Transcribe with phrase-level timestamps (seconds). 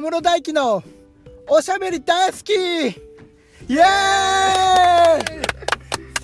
[0.00, 0.82] 小室大輝の
[1.46, 2.54] おしゃべり大好き。
[2.54, 2.96] イエーイ。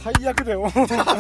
[0.02, 0.72] 最悪だよ。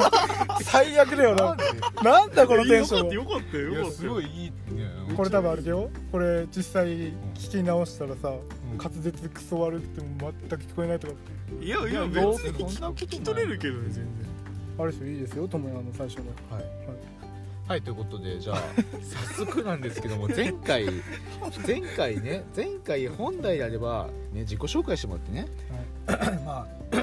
[0.64, 1.54] 最悪だよな。
[2.02, 3.12] なんだこのテンション。
[3.12, 3.90] よかったよいやよかったよ。
[3.90, 4.50] すごいいい。
[4.74, 5.90] ねこれ多分あれだよ。
[6.10, 7.12] これ実際聞
[7.50, 8.40] き直したらさ、ん。
[8.78, 11.12] 滑舌クソ悪くても全く聞こえないとか。
[11.60, 14.06] いやいや別に聞き取れるけどね全然。
[14.78, 16.24] ある人いいですよ友也の最初の。
[16.56, 16.64] はい、
[17.68, 18.58] はい、ということでじゃあ
[19.34, 20.86] 早速なんですけども前回
[21.66, 25.48] 前回ね前回本来であれば、ね、自己紹介してもらってね。
[26.44, 26.66] ま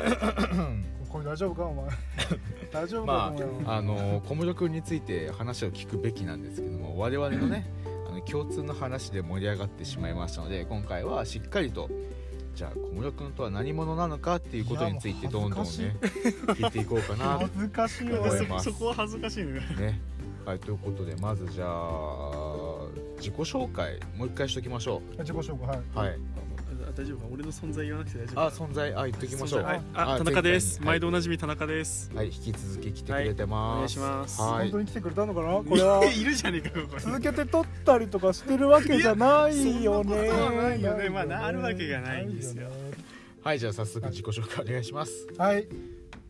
[1.09, 1.85] これ大丈夫かお前。
[2.71, 3.33] 大丈夫か、
[3.65, 7.67] まああの小室君について話を聞くべきなんですけども我々のね
[8.09, 11.89] あの共通の話で盛り上がってしまいましたので今回はしっかりと
[12.55, 18.71] じゃあ小室君とは何者なのかっていうことについてどんどんね聞いていこうかなと恥ずかしいよ思います。
[18.71, 19.53] そこは恥ずかしいね。
[19.77, 20.12] ね。
[20.45, 25.77] はい、ということでまずじゃあ自己紹介もう一回しときましょ自己紹介はい。
[25.77, 26.19] うはい。
[26.95, 29.63] 大丈夫か俺の存在言わなくて大丈夫あ存在あ言っときましょう。
[29.63, 29.81] はい。
[29.93, 30.81] ああ田中です。
[30.83, 32.11] 毎度おなじみ田中です。
[32.13, 32.27] はい。
[32.27, 34.41] 引き続き来てくれてお願ます、いします。
[34.41, 34.69] はい。
[34.69, 35.63] 本当に来てくれたのかな？
[35.63, 36.03] これは。
[36.05, 39.81] いるじゃねえかここ続けて撮ったりとかしてるわけじゃないよね。
[39.81, 41.09] いやそんなことはないよね。
[41.09, 42.69] まあなるわけがないんですよ。
[43.43, 43.59] はい。
[43.59, 45.27] じゃあ早速自己紹介お願いします。
[45.37, 45.67] はい。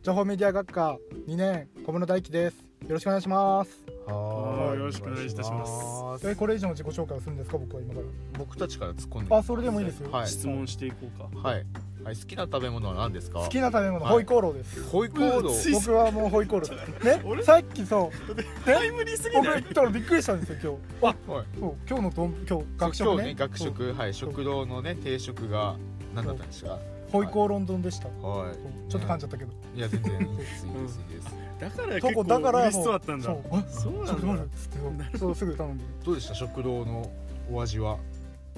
[0.03, 2.57] 情報メディア学科2年小室大輝です。
[2.83, 6.29] よろしくお願いしますはよろしくお願いいたします。
[6.29, 7.57] えこれ以上の自己紹介をするんですか？
[7.57, 7.99] 僕は今か
[8.37, 10.27] 僕たちから突っ込んでらあそれでもいいですよ、はい。
[10.27, 11.47] 質問していこうか。
[11.47, 11.65] はい、
[12.03, 13.39] はい、好きな食べ物は何ですか？
[13.39, 14.13] 好きな食べ物、はい。
[14.13, 14.83] ホイコーローです。
[14.89, 15.73] ホイコーロー？
[15.73, 17.17] 僕はもうホイコーロー。
[17.17, 17.21] ね？
[17.25, 18.35] 俺さっきそう。
[18.65, 19.61] タイムリーすぎ僕ない？
[19.61, 21.17] 言ったらびっくりしたんですよ今日。
[21.29, 21.45] あはい。
[21.59, 23.13] そう今日のどん今日学食ね。
[23.13, 23.93] 今日ね学食。
[23.93, 24.13] はい。
[24.13, 25.75] 食堂のね定食が
[26.13, 26.77] 何だったんですか？
[27.11, 28.55] ホイコーロン丼でした、はい。
[28.91, 33.25] ちょっと噛んじゃったけど、いや全然いいですいいですいいですだからそ結構こだから嬉しそうだったんだ。
[33.25, 34.43] そうあそうなんだ。
[34.43, 35.83] ってそうすぐ頼んで。
[36.03, 37.11] どうでした食堂の
[37.51, 37.97] お味は？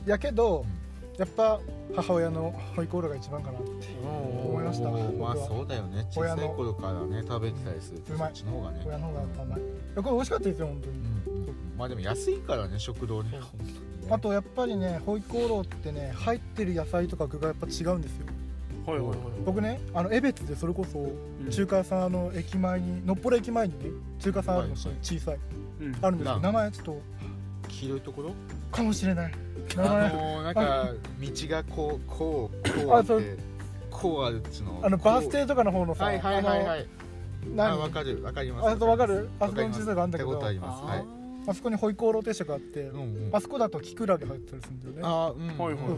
[0.06, 0.66] いやけど、
[1.18, 1.60] やっぱ
[1.96, 3.70] 母親のホイコーローが一番かなって
[4.04, 4.89] 思いました。
[4.89, 6.05] まあそうだよね。
[6.11, 8.34] 小さい頃からね食べてたりするとうまい。
[8.44, 8.84] の方がね。
[8.86, 9.60] 親の方が甘い。
[9.60, 9.64] い
[9.95, 10.98] やこれ美味しかったですよ本当に、
[11.78, 13.39] まあでも安いからね食堂ね。
[14.10, 18.28] あとやっぱりねホイコーローってね入ってる野菜とか具がやっぱ違うんですよ
[18.86, 19.18] はいはいはい。
[19.46, 21.50] 僕ねあの江別でそれこそうん。
[21.50, 24.96] 中華屋さんの駅前にのっぽろ駅前にね中華屋さんあるのはいはい。
[25.02, 25.40] 小さい。
[25.82, 25.98] うん。
[26.02, 27.02] あるんですけど名前ちょっと
[27.68, 28.32] 黄色いところ？
[28.72, 29.34] かもしれない。
[29.76, 33.20] 名あ前のーなんか道がこうこうこうああそう。
[33.20, 33.38] って
[33.90, 34.80] こうあるっちの。
[34.84, 36.88] あのバースこ停とかの方のさうはいはいはいはあい
[37.48, 38.70] のあわ何かるわかります。
[38.70, 39.30] あとわかる。
[39.40, 39.82] あそこにわかります。
[39.82, 40.32] 小さいのあんだけど。
[40.32, 40.84] 行ったことあります。
[40.84, 43.30] はいあそこにホイコーロー定食あってうんうん。
[43.33, 45.02] あそこだとキクラゲ入ってたりするんだよね。
[45.04, 45.89] あーうんホイコー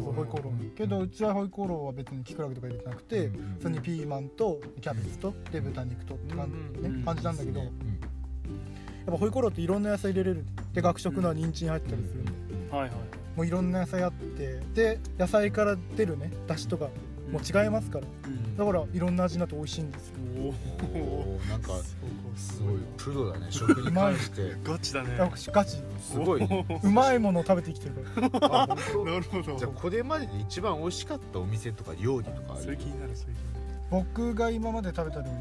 [0.44, 8.00] ローけどうちはホイコーローは別にキクラゲとか入れてなくてうんうん普通にピーマンとキャベツとで豚肉とって感じ,、うんね、感じなんだけど、やっうん
[9.06, 12.92] ぱホイコーローっていろんな野菜入れれるで学食のは人参入ったりするんで、はいはい。
[13.36, 16.90] もういろんな野菜あってで野菜から出るね出汁とか
[17.32, 18.08] もう違いますから。
[18.26, 18.58] うん。
[18.58, 20.16] だからいろんな味になって美味しいんですよ。
[20.38, 21.50] おおー。
[21.50, 21.74] なんか
[22.36, 23.48] すすごいプロだね。
[23.50, 24.56] 食に関して。
[24.64, 25.10] ガチだね。
[25.18, 25.78] ガチ。
[26.00, 26.66] すごいね。
[26.84, 28.68] うまいものを食べてきてるから。
[28.68, 29.58] なるほど。
[29.58, 32.64] じゃあこれまでで一番美味しかったお店とか料理とかある？
[32.64, 33.68] それ気になるそれ気になる。
[33.90, 35.38] 僕が今まで食べた料理で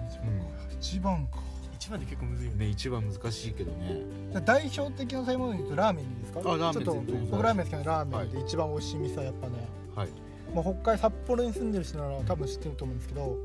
[0.80, 1.38] 一番か。
[1.78, 4.00] 一番で結構むずいようんねね一番難しいけどね。
[4.32, 6.40] じゃあ代表的な食べ物で言うとラーメンでいいですか？
[6.40, 10.08] あラーメンちょっと僕ラーメン好きなのでラーメンで一番美味しい店はやっぱね、はい
[10.56, 13.36] まあ、北海札幌に住んでる人なら多分知ってると思うんですけど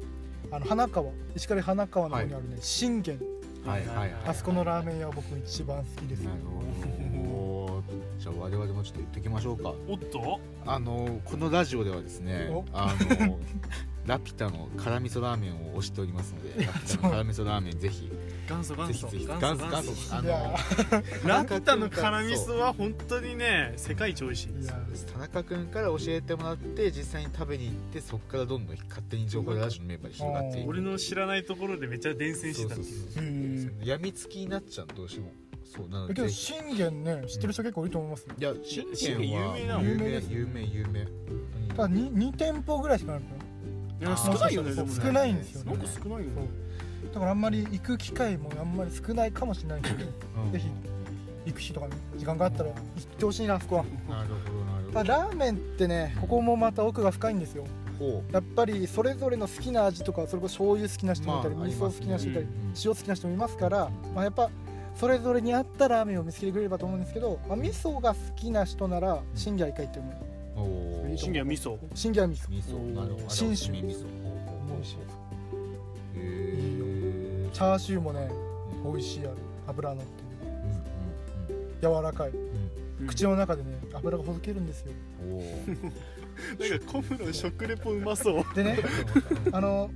[0.50, 3.20] あの花川石狩花川の方にあるね、信玄。
[3.66, 6.22] はいはいはいあそこのラーメン屋は僕一番好きです。
[6.22, 7.84] なるほど。
[8.18, 9.74] じゃあ我々もちょっと言ってきましょうか。
[9.88, 10.40] おっと？
[10.66, 12.66] あのこのラジオではですねお？
[12.74, 13.38] あの
[14.08, 18.12] ラピュタの辛味噌ラーメンを推しておりますのでラピュタの辛味噌ラーメンぜひ
[18.52, 19.92] 元祖元祖ぜひぜひ元元祖祖元祖。
[19.92, 20.16] 元祖。
[20.16, 20.38] あいや
[21.24, 24.74] のラピュタの辛味噌は本当にね世界一美味しいいや
[25.14, 30.70] 田中君から教えてもらって実際に食べに行ってそこからどんどん勝手に情報ラジオのメンバーに広がっていく。
[30.70, 32.82] 俺の知らないところでめっちゃ伝染してた
[33.86, 35.32] やみつきになっちゃうどうしても
[35.64, 38.36] そうなのけどで信玄ね知ってる人結構いると思いますよ。
[38.38, 41.06] いや信玄は有名なの有有名有名有名。
[41.70, 43.36] ただ 2, 2店舗ぐらいしかないのか
[44.02, 45.72] いや少ないよね少ないんですよね。
[45.72, 46.36] なんか少ないよね。
[46.36, 46.42] な
[47.14, 50.06] だからあんまり行く機会もあんまり少ないかもしれないけど
[50.46, 50.52] うん。
[50.52, 50.68] ぜひ
[51.46, 53.84] 行く日とかね時間があったら行ってほしいなあそこは。
[53.84, 57.66] なるほどなるほただラーメンってねここもまた奥が深いんですよ。
[58.32, 62.48] やっぱりそれぞれの好きな味とかそれこそ醤油好きな人もいたり、まあ味噌好きな人いたり、
[62.84, 64.50] 塩好きな人もいますから、まあ、やっぱ
[64.96, 70.10] それぞれに合ったラーメンを見つけてくれればと思うんですけど、まあ、味噌が好きな人なら信玄一回行っても
[70.58, 70.60] う。
[70.60, 71.18] おー。
[71.18, 71.78] 信玄は味噌。
[71.94, 72.50] 信玄は味噌。
[72.50, 72.96] 味噌。
[72.96, 73.30] なるほど。
[73.30, 73.72] 信州。
[73.72, 73.84] 味噌。
[73.84, 74.82] ほうほうほう。
[74.82, 75.21] へ
[77.62, 78.28] チャーシューもね
[78.84, 79.30] 美味しいある。
[79.68, 80.50] 油乗ってる。
[80.50, 82.30] うんうん柔らかい。
[82.32, 82.38] うん
[83.02, 84.92] うん口の中でね油がほどけるんですよ。
[86.60, 88.56] なんかコムの食レポうまそう。
[88.56, 88.80] でね
[89.54, 89.92] あの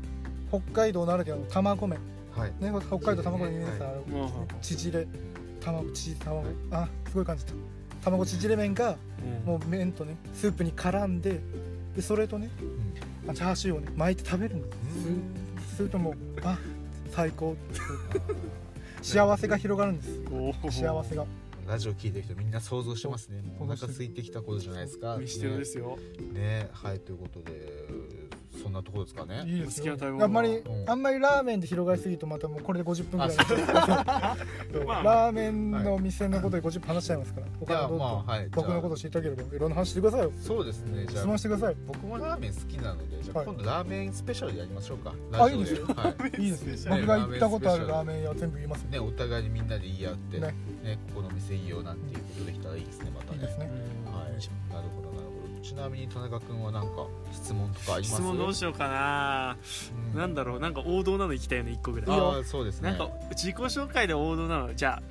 [0.49, 1.97] 北海道ならではの卵麺
[2.35, 2.53] はい。
[2.59, 5.07] ね北海道卵のイメージさはい縮れ
[5.59, 7.53] 卵チーズ卵あすごい感じた。
[8.03, 8.95] 卵縮れ麺が
[9.43, 11.41] もう麺とねスープに絡んで
[11.95, 12.49] でそれとね
[13.27, 14.67] あチャーシューをね巻いて食べるんで
[15.67, 15.75] す。
[15.77, 16.13] スープも
[16.43, 16.57] あ
[17.15, 17.55] 最高
[19.01, 20.19] 幸せが広がるんです
[20.81, 21.25] 幸せが
[21.65, 23.29] ラジオ聞いてる人みんな想像してます。
[23.29, 25.97] ねお腹空いてきたことじゃないですか見してるですよ
[26.33, 28.24] ねねはいということで
[28.65, 29.43] そんなところですかね。
[29.45, 29.95] いいですよ。
[30.01, 30.89] あんまりうん。
[30.89, 33.37] あんまりラーメンで広がりすぎるとまたもうこれで50分ぐらい
[35.05, 37.45] ラーメンの店のことで50分話しちゃいますから。
[37.45, 38.49] じ他のどんどんゃあまあはい。
[38.49, 40.31] 僕のこと知りたければいろんな話してくださいよ。
[40.41, 41.05] そうですね。
[41.05, 41.75] じゃ質あ問してください。
[41.85, 43.45] 僕もラーメン好きなのでじゃあはい。
[43.45, 45.13] 今度ラーメンスペシャルでやりましょうか。
[45.33, 45.85] あラジオいいですよ。
[45.85, 46.41] はい。
[46.41, 48.89] いいですね僕が行ったことあるラーメン屋全部言いますよ。
[48.89, 50.47] ねお互いにみんなで言い合ってね。
[50.83, 53.37] ねここの店いいよなんていうことできたらいいですねまたね。
[53.37, 53.65] いいですね。
[54.11, 54.73] はい。
[54.73, 55.14] なるほど
[55.65, 58.11] ちなみに田中君はなんか質問とかあります？
[58.13, 59.57] 質問どうしようかな、
[60.13, 60.19] うん。
[60.19, 60.59] なんだろう。
[60.59, 62.89] なんか王道なの行きたいよね1個ぐらいああそうですね。
[62.91, 65.03] なんか自己紹介で王道なのじゃあ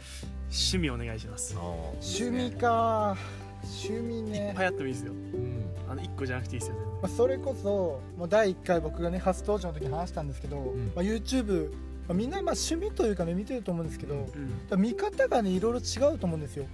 [0.45, 1.57] 趣味お願いします。
[1.57, 2.47] 趣ね。
[2.51, 3.17] 味か。
[3.65, 5.13] 趣味いねっぱいあってもいいですよ。
[5.13, 5.65] うん。
[5.91, 6.93] あの1個じゃなくていいですよ全然。
[7.03, 10.93] まあ、それこそもう第1回僕がね初登場の時に話したんですけど、ん。
[10.95, 11.73] まあ、YouTube、
[12.07, 14.53] まあ、みんなまあ趣味というかね見てると思うんですけど、うん。
[14.71, 16.67] うん見方がねいろいろ違うと思うんですよ。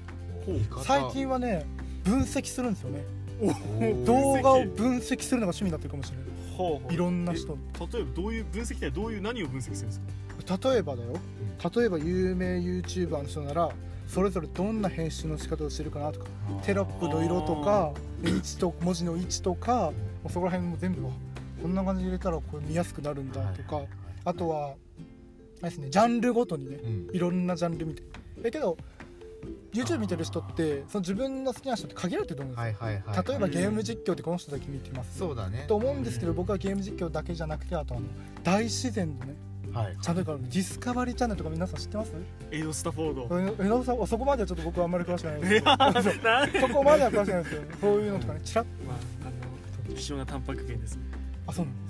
[0.85, 1.65] 最近はね
[2.05, 3.05] 分析するんですよね
[4.05, 6.27] 動画を分析するのが趣味になってるかもしれない。
[6.57, 6.93] ほうほう。
[6.93, 7.57] いろんな人
[7.93, 10.01] 例えばどういう分析ってどういう何を分析するんです
[10.59, 10.69] か？
[10.71, 11.13] 例えばだよ。
[11.75, 13.71] 例えば有名 YouTuber の人なら
[14.09, 16.27] それぞれどんな編集の仕方をしてるかなとか
[16.65, 17.93] テロップの色とか
[18.23, 19.93] で位置と文字の位置とか
[20.23, 21.11] もうそこら辺も全部あ
[21.63, 23.83] こんな感じで入れたらこれ見やすくなるんだとか
[24.25, 24.75] あとはあ
[25.65, 27.11] れですねジャンルごとにねうん。
[27.13, 28.03] いろんなジャンル見て。
[28.43, 28.77] だけど
[29.73, 35.19] YouTube 見てる人ってその自分の好きな人って限られてると思うんですよ、はいはいはい例えばゲーム実況ってこの人だけ見てます。
[35.19, 35.65] そうだね。
[35.69, 38.07] と思うんですけど僕はゲーム実況だけじゃなくてあとあの
[38.43, 39.35] 大自然のね
[39.73, 42.13] はいチャンネルがあるディスカバリーチャンネルとか皆さん知ってます？
[42.51, 43.41] エド・スタフォード。
[43.41, 45.55] ええのさんそこまではちょっと僕はあんまり詳しくないんです。
[45.57, 45.71] いけど
[46.29, 48.97] やそこまでは詳しくないんですけどそういうのとかねチラッまあ
[49.29, 51.03] あの希少なタンパク源ですね。
[51.47, 51.90] あそうなんで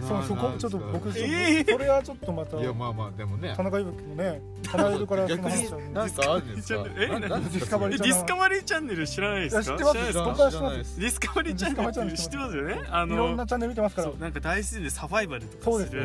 [0.00, 3.52] そうそこなちょっと僕、それはちょっとまたいやまあまあでもね。
[3.56, 6.32] 田中裕樹もね離れるからその逆に話か？
[6.32, 6.84] あるんですか？
[6.84, 9.62] ディスカバリーえディスカバリーチャンネル知らないですか？
[9.62, 10.12] 知ってます？
[10.14, 11.00] 僕は知ってます。
[11.00, 11.74] ディスカバリーチャン
[12.06, 12.82] ネル知ってますよね？
[12.90, 14.12] あいろんなチャンネル見てますから。
[14.18, 16.02] なんか大自然でサバイバルとかする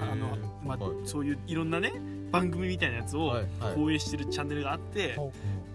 [0.00, 1.92] あの、まあはいそういういろんなね
[2.30, 3.34] 番組みたいなやつを
[3.74, 5.18] 放映してるチャンネルがあって、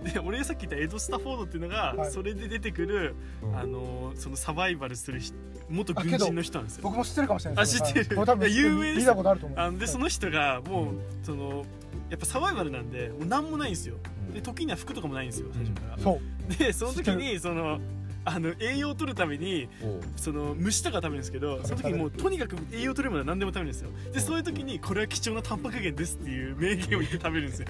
[0.04, 2.12] で俺がさっき言ったエド・スタフォードっていうのが、はい。
[2.12, 3.58] それで出てくる、うん。
[3.58, 5.36] あのそのサバイバルする人
[5.70, 6.82] 元軍人の人なんですよ。
[6.84, 7.66] 僕も知ってるかもしれない。
[7.66, 8.06] ですあ知ってる。
[8.08, 8.16] はい。
[8.18, 9.60] 僕多分有名です見たことあると思う。
[9.60, 11.66] あのでその人がもうその
[12.10, 13.96] やっぱサバイバルなんでもう何もないんですよ。
[14.28, 14.34] うん。
[14.34, 16.20] で時には服とかもないんですよ最初から、そ
[16.50, 16.58] う。
[16.58, 17.80] でその時にその
[18.26, 20.02] あの栄養を取るためにおう。
[20.16, 23.90] その虫とか食べるんですけどその時にもうとにかく栄養取れるまで何でも食べるんですよ。
[24.14, 27.68] でそういう時にこれは貴重なタンパク源ですっていう名言を言って食べるんですよ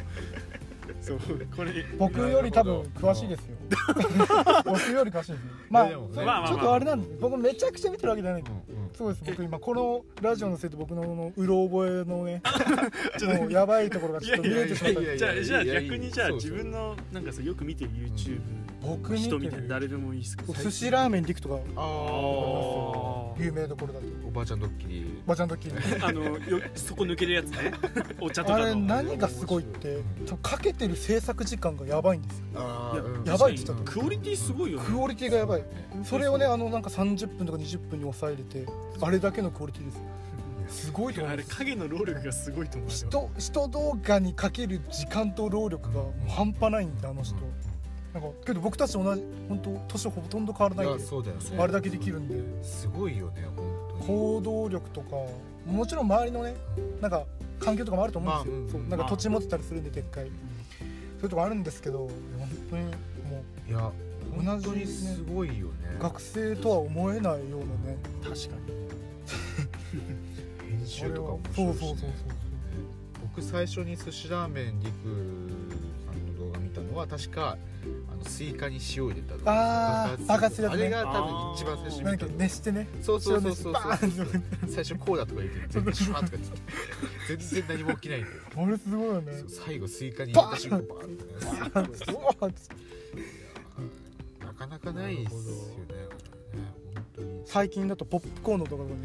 [1.03, 1.19] そう
[1.55, 1.85] これ。
[1.97, 3.57] 僕より多分詳しいですよ。
[4.65, 5.41] 僕より詳しいです。
[5.41, 5.89] よまあ
[6.47, 8.41] ちょっとあれなんです僕めちゃくちゃ見てるわけじゃない。
[8.41, 8.89] んでうんうん。
[8.93, 9.25] そうです。
[9.25, 12.41] 僕今このラジオのせいで僕のうろ覚えのね
[13.17, 15.17] ちょっともうやばいところがちょっと見えてしまった。
[15.17, 18.39] じゃあじゃあ逆にじゃあ自分のなんかさよく見てる YouTube
[18.81, 19.29] 僕見てる。
[19.29, 20.53] 人みたいな誰でもいいですけど。
[20.53, 23.12] 寿司ラーメンで行くとかああ
[23.43, 25.21] 有名どころだとおばあちゃんドッキリ。
[25.25, 25.69] ばちゃんとき
[26.01, 27.73] あのよそこ抜けるやつね。
[28.21, 28.63] お茶とかの。
[28.65, 29.99] あれ何がすごいって
[30.41, 32.45] かけてる制作時間がやばいんですよ。
[33.25, 34.85] いややばいって言ったクオリティすごいよね。
[34.85, 35.63] クオリティがやばい。
[36.03, 38.65] それをねあのなんか30分とか20分に抑えれて
[39.01, 40.01] あれだけのクオリティですよ。
[40.69, 41.49] すごいと思あいます。
[41.49, 42.95] れ影の労力がすごいと思うよ。
[42.95, 47.35] 人人動画にかける時間と労力がもう半端ないんであの人
[48.13, 51.41] なんかけど僕たち同じ本当年ほとんど変わらないんでそうだよね。
[51.57, 52.63] あれだけできるんで。
[52.63, 54.07] すごいよね本当に。
[54.07, 55.15] 行動力とか
[55.65, 56.55] もちろん周りのね
[57.01, 57.23] なんか
[57.59, 60.25] 環境とかもあると思うんですよ、まあうんそうなんか土地持ってたりするんででっかい。
[60.25, 60.33] そう
[61.23, 62.91] いうとこあるんですけど本当にも
[63.67, 63.91] いや
[64.35, 65.73] 同じね本当にすごいよね。
[65.99, 67.97] う学生とは思えないようなね。
[68.21, 68.73] 確かに。
[70.77, 72.09] 編集とか面そ白いしねうそうそうそう
[73.21, 74.91] 僕最初にすしらーめんりく
[76.05, 77.57] さんの動画見たのは確かあ
[78.23, 80.81] のスイカに塩入れたあー爆発するやつね。
[80.81, 82.87] あれが多分一番最初に何か見た熱してね。
[83.01, 83.73] そうそうそうそう。
[83.73, 84.67] バーンって。
[84.67, 86.57] 最初こうだとか言って全部シュワーとか言って
[87.37, 88.35] 全然何も起きないんだよ。
[88.55, 89.33] あれすごいよね。
[89.39, 91.23] そう最後スイカに入れた瞬間バーンって。
[91.25, 91.31] ね
[94.45, 95.47] なかなかないですよね
[95.95, 96.07] ね
[96.95, 97.41] 本当に。
[97.45, 98.95] 最近だとポップコーンの動画がね。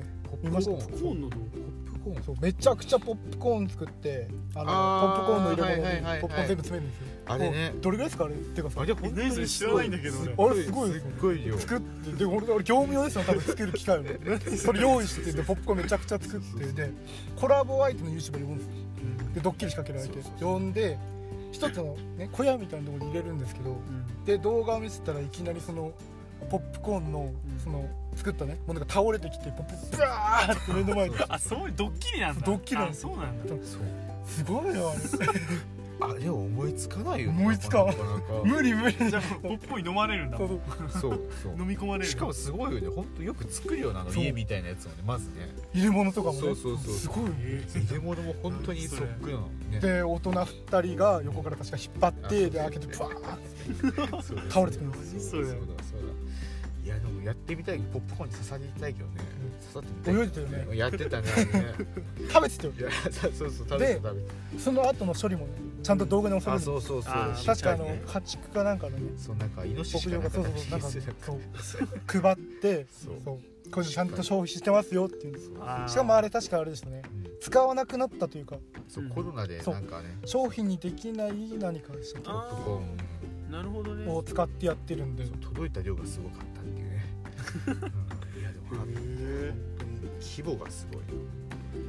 [0.42, 1.20] 見ましたポップコーン？
[1.22, 1.48] の動ポッ
[1.94, 7.74] プコーンそうめちゃくちゃポップコーン作ってあのあーポップコーンの入れ物はいはいはいはいにポップコーン全部詰めるんですよあれね。
[7.80, 8.24] どれぐらいですか？
[8.24, 11.58] あれってかさあれ本当に知らないんだけど俺あれすごいすっごい量。
[11.58, 14.02] 作ってで俺俺業務用ですよ多分作る機械を
[14.56, 16.90] それ用意してでポップコーンめちゃくちゃ作ってで
[17.36, 18.72] コラボ相手の YouTuber 呼ぶんですよ。
[19.34, 20.98] でドッキリ仕掛けられて呼んで
[21.52, 23.76] 一つの、ね、小屋みたいなところに入れるんですけど
[24.26, 25.92] で動画を見せたらいきなりその
[26.50, 27.34] ポップコーンのん。
[27.62, 31.14] その作ったねものが倒れてきてポップブワーって目の前に。
[31.28, 32.46] あそういうドッキリなんだ。
[32.46, 33.54] ドッキリなんあそうなんだ。
[34.26, 35.00] すごいよあれ
[36.00, 37.86] あれ思いつかないよね思いつかん。
[37.88, 38.22] なかなか。
[38.44, 39.10] 無理無理。
[39.10, 40.38] じゃあポップコーン飲まれるんだ。
[40.38, 40.60] そう
[41.00, 41.20] そう。
[41.58, 42.88] 飲み込まれるしかもすごいよね。
[42.88, 45.48] 本当よく作るよなあの家みたいなやつをねまずね。
[45.74, 46.40] 入れ物とかもね。
[46.40, 47.30] そうそうそうすごい。
[47.30, 49.80] 入れ物も本当にそっくりなのね。
[49.80, 55.54] で大人2人が横から確か引っ張ってで開けてブワーそうだよ倒れてくるんですそうだよ。
[55.58, 56.08] そうだそうだ。
[56.84, 57.78] いやでもやってみたい。
[57.80, 59.14] ポップコーンに刺さりたいけどね。
[59.72, 60.24] 刺さってみたい。
[60.24, 60.76] 泳いでたよね。
[60.78, 61.28] やってたね
[62.32, 64.28] 食べてたよいやそうそう食べてた食べて
[64.58, 66.60] その後の処理もねちゃんと動画に収める。
[66.60, 67.12] そうそうそう。
[67.46, 69.12] 確かあの家畜かなんかのね。
[69.16, 73.40] そうなんかイノシ牧シか場がそうなんかそうそうなんかそうそう配ってそう。
[73.70, 75.28] これちゃんと消費してますよっていう。
[75.28, 75.50] んです
[75.92, 77.02] しかもあれ確かあれですよね。
[77.04, 77.30] うん。
[77.40, 78.56] 使わなくなったというか。
[78.88, 80.18] そうコロナでなんかね。
[80.24, 83.52] 商品にできない何かでしたポップコーン。
[83.52, 84.10] なるほどね。
[84.10, 85.24] を使ってやってるんで。
[85.40, 87.04] 届いた量がすごかったっていうね。
[88.36, 88.40] うん。
[88.40, 88.86] いやでもあ本
[89.78, 91.02] 当に規模がすごい。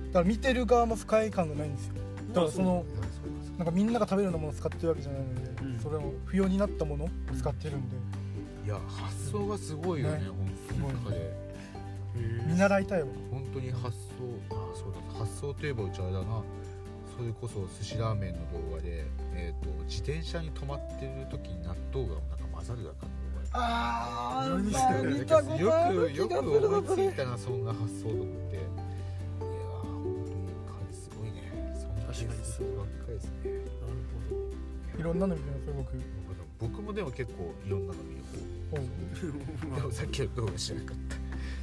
[0.08, 1.94] だから見てる側も不快感がないんですよ。
[2.30, 2.86] だからその
[3.60, 5.80] なんかみんなが食べるようなものを使ってるわけじゃないので、うん。
[5.80, 7.98] それを不要になったものを使ってるんで。
[8.66, 10.24] いや発想がすごいよねね。
[10.82, 11.18] 本当に。
[12.48, 13.08] 見習いたいわ。
[13.30, 15.20] 本当に発想あそうだ。
[15.20, 16.42] 発想といえばうちあれだな。
[17.18, 18.40] それこそ寿司ラーメンの
[18.70, 23.12] 動画で、えー、と自転車に止まってる時に納豆がなんか混ざるだかの
[23.52, 26.16] あ何それ動画見たことある。
[26.16, 28.89] よくよ気がすく思いついたなそんな発想と思って
[32.60, 33.32] な確かに発想ばっかりですね
[35.00, 35.92] いろんなの見てますよ僕。
[36.60, 38.22] 僕もでも結構いろんなの見る
[38.70, 41.16] 方でもさっきの動画知らなかった。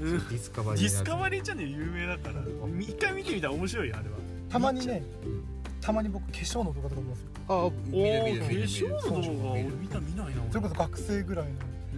[0.05, 2.43] うんディスカバリーディスカバリーチャンネル有名だから。
[2.81, 4.17] 一回見てみたら面白いよあれは。
[4.49, 5.45] たまにねうん
[5.83, 7.29] たまに僕化粧の動画とか見ますよ。
[7.49, 8.61] あ見る見る化見る。
[8.61, 11.50] 見る粧の動画俺見た見ないなそれこそ学生ぐらいの。
[11.93, 11.97] う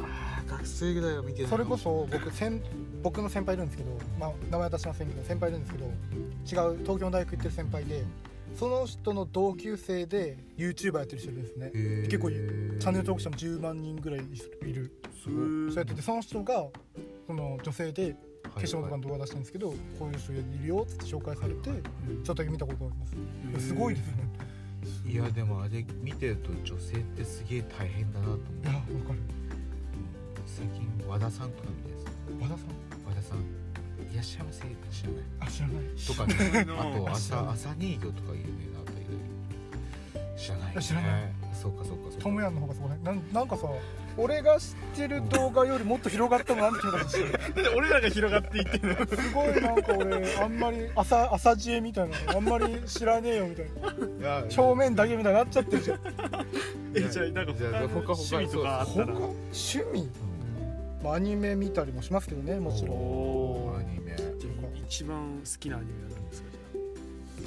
[0.00, 0.04] ん。
[0.04, 1.50] あー学生ぐらいは見てない。
[1.50, 2.60] それこそ僕先
[3.04, 8.02] 僕の先輩いるんですけど、まあ、名前は出しませんけど先輩いるんですけど違う東京の大学行ってる先輩で
[8.58, 11.70] その人の同級生で YouTuber やってる人いるんですね。
[12.08, 14.92] 結構チャンネル登録者も10万人ぐらいいる。
[15.24, 16.66] そうやっててその人が
[17.26, 23.66] その女性で化粧とかの動画出してるんですけど、こういう人いるよって紹介されてちょっとだけ見たことあります。
[23.68, 24.28] すごいですよね。
[25.12, 28.42] いやでもあれ見てると女性ってすげえ大変だなと思う。
[28.62, 29.18] いやわかる。
[30.46, 32.04] 最近和田さんとか見てです
[32.40, 32.93] 和田さん？
[33.24, 35.84] さんいらっしゃいませ知らないあ知らない。
[36.06, 36.34] とかね。
[36.60, 41.32] あとあ知らない朝朝人魚とか有名なあたりで知らない、ね、知らない。
[41.52, 42.22] そうかそうかそうか。
[42.22, 43.66] トムヤンの方がすごいなんなんかさ
[44.16, 47.64] 俺が知ってる動画よりもっと広がったのなんて気がしてる。
[47.64, 48.96] で俺らが広がっていってる。
[48.96, 53.66] のすごいなんか俺あんまり朝朝知恵みたいなのあんまり知らねえよみたい
[54.20, 54.38] な。
[54.38, 56.00] いや正面だけみたいになっちゃってるじゃん。
[56.94, 60.08] えじゃあなんかじゃあ他他の趣味とかあったら他趣味、
[61.04, 63.76] まあ、アニメ見たりもしますけどねもちろん。
[63.78, 64.16] アニメ。
[64.88, 66.48] 一番好きなアニメは何ですか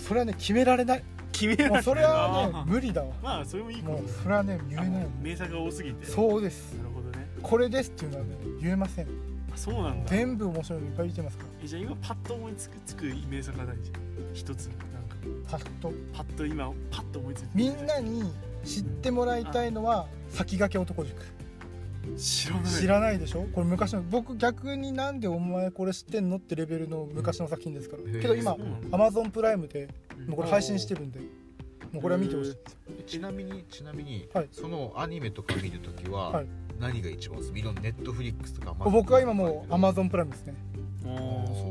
[0.07, 0.25] それは？
[0.25, 0.99] ね決められない。
[0.99, 3.13] あ決められもうそれはね無理だわ。
[3.23, 3.97] まあそれもいいかも。
[3.97, 6.05] もうそれはね言えない名作が多すぎて。
[6.05, 6.73] そうです。
[6.73, 7.27] なるほどね。
[7.41, 9.05] これですっていうのはね言えません。
[9.05, 9.09] あ
[9.55, 10.11] そうなんだ。
[10.11, 14.01] 全部面白いのいっぱい見てますかえじゃあ今パッと思いつくつく名作がないじゃん
[14.35, 14.85] 一つなんか。
[15.51, 15.91] らパッと。
[16.13, 18.23] パッと今パッと思いついてみんなに
[18.63, 21.15] 知ってもらいたいのは先駆け男塾
[22.15, 22.71] 知らない。
[22.71, 23.47] 知らないでしょ？
[23.53, 28.03] これ昔の僕逆になんでお前これ知ってんのってレベルの昔の作品ですから。
[28.03, 28.21] へー。
[28.21, 28.97] けど今そうなんだ。
[28.97, 29.89] Amazon プライムで
[30.27, 31.19] もうこれ配信してるんで。
[31.91, 34.49] もうこれは見てほしいちなみにちなみに、はい。
[34.51, 36.47] そのアニメとか見るときは、はい。
[36.79, 40.55] 何が一番おすすめいろんなネットフリックスとか僕は今もう Amazon プライムですね。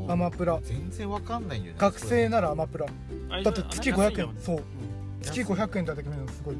[0.09, 2.87] アマプラ全然わかんないんだよね学生ならアマプラ
[3.29, 4.35] あだって月500円。
[4.39, 4.57] そう。
[4.57, 4.61] う
[5.21, 6.55] 月500円だけ見るのすごい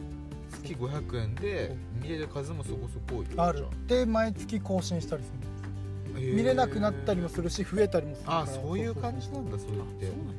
[0.63, 3.65] 月500円で見れる数もそこそこ多いある。
[3.87, 5.31] で毎月更新したりす
[6.13, 8.39] る見れなくなったりもするし増えたりもするから。
[8.41, 10.07] あそういう感じなんだそれって。
[10.07, 10.33] そうなんだ。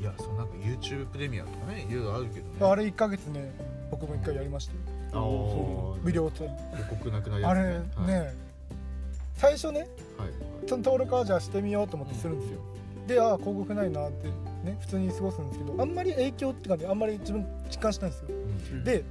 [0.00, 2.72] いやそうなんか YouTube プレミアとかねいろいろあるけどね。
[2.72, 3.52] あれ1ヶ月ね
[3.90, 4.78] 僕も1回やりましたよ。
[5.12, 6.02] あー。
[6.02, 7.60] 無料と広告なくなるやつあれ
[8.06, 8.34] ね、はい。
[9.34, 9.88] 最初ねはい
[10.66, 12.60] その登録はじゃあしてみようと思ってするんですよ、
[13.06, 14.28] でああ広告ないなって
[14.64, 18.28] ね普通に過ごすんですけどあんまり影響っていうかねあんまり自分実感しないんですよ。
[18.28, 18.84] うん。
[18.84, 19.04] で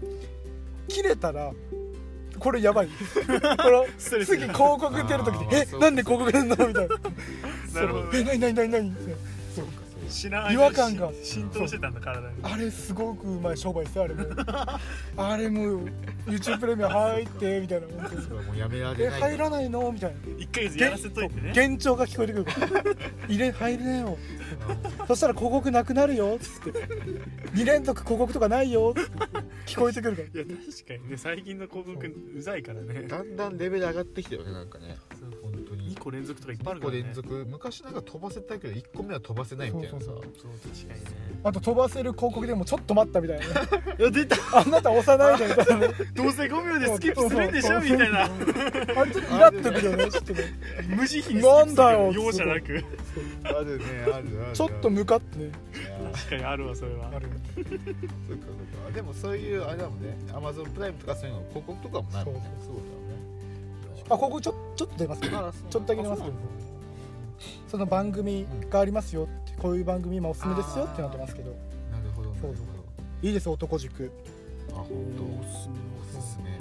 [0.90, 1.52] 切れたら
[2.38, 2.88] これやばい。
[2.88, 2.94] こ
[3.32, 3.40] れ
[3.98, 6.96] ストレス次広告出る時に「えなんで広告出んの?」みたいな。
[7.74, 9.09] なるほどえ何何何何?」って
[10.10, 11.12] 知らない違和感が。
[11.24, 12.36] 浸透してたんだ体に。
[12.44, 14.26] あれすごくうまい商売ですよあれも。
[15.18, 15.88] あれも
[16.28, 19.22] YouTube プレミア入ってみたいな本当にそれはもうやめられえない。
[19.22, 19.92] 入らないの？
[19.92, 20.18] みたいな。
[20.38, 21.50] 一ヶ月やらせといてね。
[21.56, 22.84] 幻聴が聞こえてくるから。
[23.28, 24.18] 入れ入れなよ
[25.08, 26.36] そしたら広告なくなるよ。
[26.36, 26.80] っつって
[27.54, 28.94] 2連続広告とかないよ。
[28.98, 30.42] っつって聞こえてくるから。
[30.44, 33.04] いや確かにね最近の広告うざいからね。
[33.08, 34.98] だんだんレベル上がってきたよねなんかね。
[35.20, 35.32] そう。
[35.42, 35.89] 本当に。
[35.89, 37.04] 2個連続とかいっぱいある1個からね。
[37.06, 37.46] 連続。
[37.50, 40.06] 昔なんか飛ばせたけど1個目は飛ばせないみたいなさ。
[40.06, 41.40] そうそうそう確かにね。
[41.44, 43.46] あと飛ばせる広告でもちょっと待ったみたいな。
[43.46, 43.52] ね
[44.00, 44.36] いや出た。
[44.60, 45.88] あなた押さないでみたいな。
[45.88, 47.80] ねどうせ5秒でスキップするんでしょ？
[47.82, 48.24] みたいな。
[48.26, 50.40] あれちょっとイラっとくるよねちょっとね。
[50.88, 52.84] 無慈悲になんだよ容赦なく。
[53.44, 55.52] あるねあるあるちょっと向かってね。
[56.14, 57.12] 確かにあるわそれは。
[57.16, 57.74] あるそっか
[58.28, 58.92] そっか。
[58.94, 60.18] でもそういうあれだもんね。
[60.34, 62.42] Amazon プライムとかそういうの広告とかもないもんね。
[62.66, 62.99] そうそう
[64.10, 65.38] あここちょちょっと出ますけど。
[65.38, 66.34] だよねちょっとだけ出ますけど。
[67.68, 71.52] その番組がありますよってこういう番組今おすすめですよってなってますけど。
[71.52, 71.56] な
[72.02, 72.56] るほどなるほそう。
[72.56, 73.28] そうど。
[73.28, 74.12] いいです男塾。
[74.72, 74.88] あ本
[75.18, 75.24] 当。
[75.24, 75.76] おすすめ
[76.20, 76.60] おすすめ。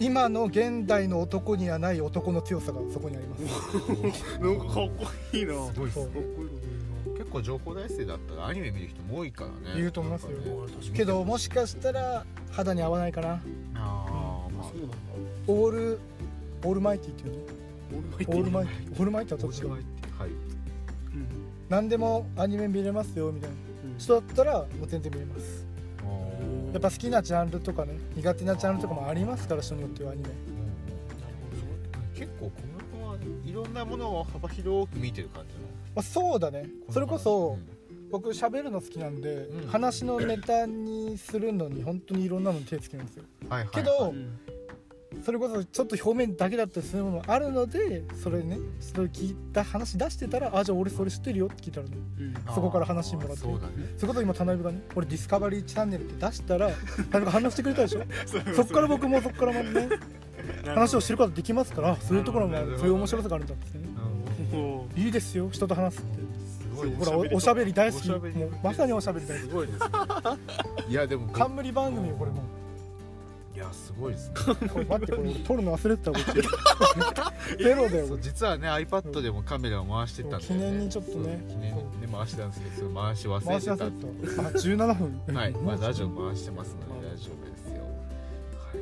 [0.00, 3.42] 今の現代の男にはない男の強さがそこにあります。
[4.40, 4.92] なんかかっこ
[5.32, 5.72] いいな。
[5.72, 7.18] すごいっすねそうかっこい。
[7.18, 9.76] 結構情報大生だったらアニメ見る人も多いからね。
[9.76, 10.30] 言うと思いますよ。
[10.30, 10.36] ね。
[10.94, 13.28] けどもしかしたら肌に合わないかな。
[13.30, 13.38] あ
[13.74, 14.68] あまあ。
[14.70, 14.96] そうなんだ。
[15.48, 16.00] オール
[16.64, 17.40] オールマイティっていうの？
[18.38, 19.80] オールマイティオールマイティはどっちかはい。
[19.80, 19.86] うん。
[21.68, 23.56] 何でもアニメ見れますよみたいな。
[23.92, 23.98] うん。
[23.98, 25.66] 人だったらもう全然見れます。
[26.72, 30.28] やっぱ好きなジャンルとかね苦手なジャンルとかもありますから人によってはアニメ。
[32.14, 35.66] 結構小室君はいろんなものを幅広く見てる感じなの？
[35.94, 36.68] まあ、そうだね。
[36.90, 38.10] それこそうん。
[38.10, 39.68] 僕喋るの好きなんで、うん。
[39.68, 43.24] 話のネタにするのに本当にいろんなの手つけるんですよ。
[43.48, 43.70] はいはい。
[43.70, 44.38] けどうん
[45.24, 51.96] それこそちょっと表面だけだったりするものあるのでそれねそれ聞いた話出してたらあじゃあ俺それ知ってるよって聞いたらね。
[52.18, 52.34] うん。
[52.54, 53.36] そこから話もらって。
[53.36, 53.72] そうだね。
[53.96, 58.02] それこそ今田辺がね俺ディスカバリーチャンネルって出したら田辺が反応してくれたでしょ？
[58.54, 59.88] そっから僕もそっからまでね
[60.74, 63.84] 話を知るることできますからそういうところもそういう面白さがあるんだってね。
[64.52, 66.28] もいいですよ人と話すって。
[66.78, 68.08] ほらおおしゃべり大好き。
[68.08, 68.22] もう
[68.62, 69.86] まさにおしゃべり大好すごいですね。
[70.88, 72.42] いやでもき冠番組よこれも
[73.58, 74.34] いやすごいですね。
[74.68, 77.58] これ待ってこれ俺撮るの忘れてたこっち。
[77.60, 78.06] ゼロだよ。
[78.06, 81.44] そう実はね iPad でもカメラを回してたんで、ね、記念にちょっとね。
[81.48, 84.42] 記念にね回してたんですけど回し忘れ回して忘たれてた。
[84.42, 84.94] あ17
[85.26, 85.34] 分。
[85.34, 87.82] はい、まあ、ラジオも回してますので大丈夫ですよ。
[88.62, 88.78] は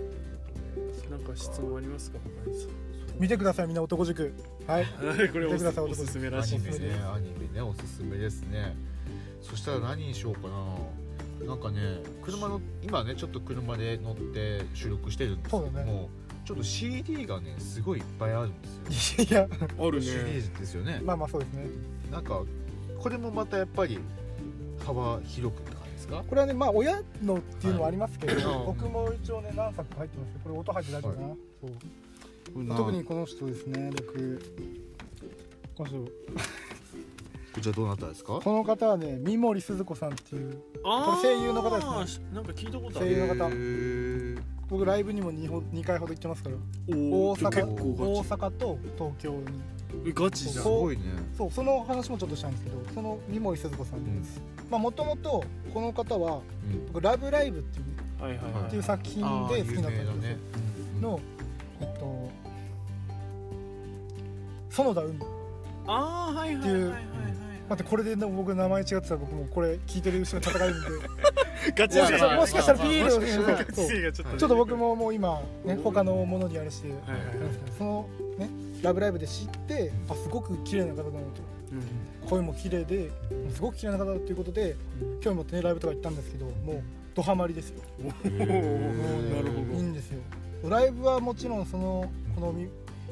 [1.08, 1.10] い。
[1.10, 2.18] なんか質問ありますか？
[3.18, 4.34] 見てくださいみんな男塾。
[4.66, 4.84] はい。
[4.84, 5.28] はい。
[5.30, 8.76] これお見てくださいすおすすめらしいアニメですねねアニメねおすすめですね。
[9.40, 10.54] そしたら何にしようかな
[11.46, 16.08] なんかね車の今ねちょっと車で乗って収録してるんですけども、ね
[16.44, 19.26] ちょっと CD がねすごいいっぱいあるんですよ。
[19.28, 19.48] いや。
[19.80, 21.00] あるシリーねズですよね。
[21.02, 21.66] まあまあそうですね。
[22.08, 22.40] なんか
[23.00, 23.98] これもまたやっぱり
[24.84, 26.22] 幅広くって感じですか？
[26.24, 28.66] これはねまあ親のっていうのもありますけど、はい。
[28.66, 32.76] 僕も一応ね何作か入ってますけどこれ音入って大丈夫かな、そう。
[32.76, 34.40] 特にこの人ですね僕。
[35.74, 35.98] この人
[37.56, 38.38] こちらどうなったんですか？
[38.44, 40.90] この方はね三森すず子さんっていうこ
[41.22, 43.08] れ声優の方ですなんか聞いたことある。
[43.08, 44.46] 声優の方。
[44.68, 46.56] 僕ライブにも 2, 2回ほど行ってますから
[46.88, 49.44] 大阪大阪と東京に。
[50.04, 50.64] えガチじゃん。
[50.64, 51.02] すごいね。
[51.36, 54.40] そうその話もちょっとしたんですけどその三森すず子さんです、
[54.70, 55.42] まあもともと
[55.72, 56.40] この方は
[56.70, 56.86] うん。
[56.88, 61.20] 僕「ラブライブ!」っていう,、ね、はいはいっていう作品で好きになったんですの
[61.80, 62.30] えっと
[64.70, 65.18] 園田海
[65.86, 67.02] ああはいはいはいはいはい
[67.68, 70.88] 待ってこれで僕名前違ってたら僕もうこれ聞いてる後ろに戦えるんで。
[71.74, 76.88] ガチもしかしたまあらもしかしたらビールをちょっと僕ももう今ね他のものにあれして。
[77.76, 78.48] そのね
[78.82, 81.16] 「ラブライブ!」で知ってあすごく綺麗な方だなと。
[81.72, 82.28] うん。
[82.28, 83.10] 声も綺麗で
[83.54, 84.76] すごく綺麗な方だということで
[85.20, 86.82] 興味持ってねライブとか行ったんですけどもう
[87.14, 87.80] ドハマりですよ。
[88.04, 89.76] おおなるほど。
[89.76, 90.20] いいんですよ。
[90.68, 92.68] ライブはもちろんそのこのみ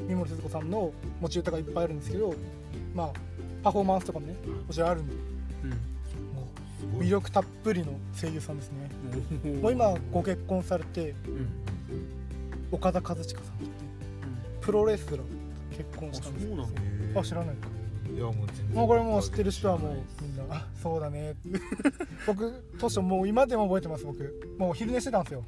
[0.09, 2.35] 三森すず子さんの持ち歌がいっぱいあるんですけど
[2.95, 3.11] まあ
[3.65, 5.15] パフォーマンスとかもねこちらあるんで。
[5.65, 7.01] うん。
[7.01, 8.91] 魅力たっぷりの声優さんですね。
[9.61, 11.49] もう今ご結婚されてうん。
[12.71, 13.49] 岡田和親さんとね
[14.61, 15.25] プロレスラーと
[15.71, 16.69] 結婚したんですよ
[17.17, 17.69] あ知らないか。
[18.15, 21.35] いやもうもうこれもう知ってる人はもうみんなあそうだね。
[22.27, 24.55] 僕当初もう今でも覚えてます僕。
[24.59, 25.43] もう昼寝してたんですよ、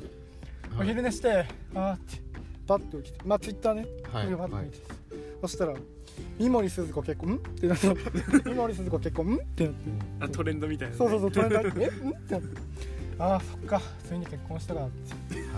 [0.75, 0.89] おはい。
[0.89, 2.23] 昼寝してあーって
[2.67, 3.87] バッと起きてまあツイッターね。
[4.11, 4.35] はい。
[4.35, 4.79] バッと見て、
[5.43, 5.75] そしたら
[6.39, 7.31] 三森すず子結婚？
[7.33, 7.89] んってなって。
[8.45, 9.27] 三森すず子結婚？
[9.33, 9.79] んってなって。
[10.21, 10.99] あトレンドみたいなね。
[10.99, 12.39] そうそうそうトレンドえんってな。
[12.39, 12.47] って
[13.19, 13.81] ああそっか。
[14.07, 15.35] ついに結婚したかって。
[15.35, 15.49] はいは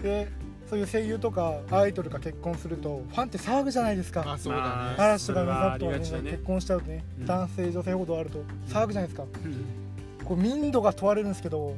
[0.00, 0.02] い。
[0.02, 0.28] で
[0.68, 4.24] そういう声優とかアイドルが結婚するとファンって騒ぐじゃないですか。
[4.26, 4.64] あそうだね。
[4.66, 6.30] あ嵐とかのそれはザッとかね。
[6.30, 7.26] 結婚しちゃうとね、うん。
[7.26, 9.22] 男性女性ほどあると騒ぐじゃないですか。
[9.22, 10.24] うん。
[10.24, 11.76] こう民度が問われるんですけどはい。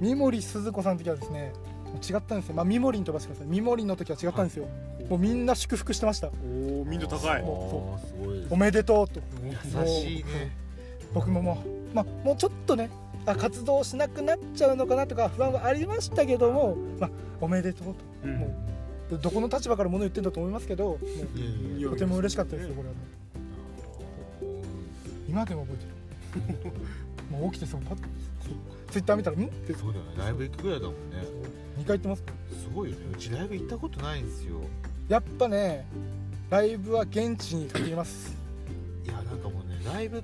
[0.00, 1.52] 三森鈴子さんの時はですね
[1.96, 2.54] 違ったんですよ。
[2.54, 3.48] まあ三森とかしてください。
[3.48, 4.66] 三森の時は違ったんですよ、
[5.08, 6.28] もうみんな祝福してました。
[6.28, 7.30] おお民度高い。
[7.30, 9.20] あーすごいおめでとうと。
[9.44, 10.56] 優しいね。
[11.14, 12.90] 僕ももうまあもうちょっとね
[13.26, 18.38] あ活動しなくなっちゃうのかなとか不安はありましたけども、まあ、おめでとううん。
[18.38, 18.54] も
[19.10, 23.08] とどこの立場から物言ってんだと思いますけどもうとても嬉しかったですよこれはもう
[25.28, 26.72] 今でも覚えてる。
[27.30, 28.02] もう起きてそうパッと。
[28.90, 30.10] ツイッター見たら「ん?」ってそうだよね。
[30.16, 31.18] ライブ行くぐらいだもんね。
[31.44, 31.47] 2
[31.88, 32.22] 回言ってます
[32.62, 33.06] すごいよね。
[33.12, 34.60] うちライブ行ったことないんですよ。
[35.08, 35.86] やっぱね
[36.50, 38.36] ライブは現地に限ります。
[39.04, 40.22] いやなんかもうねライブも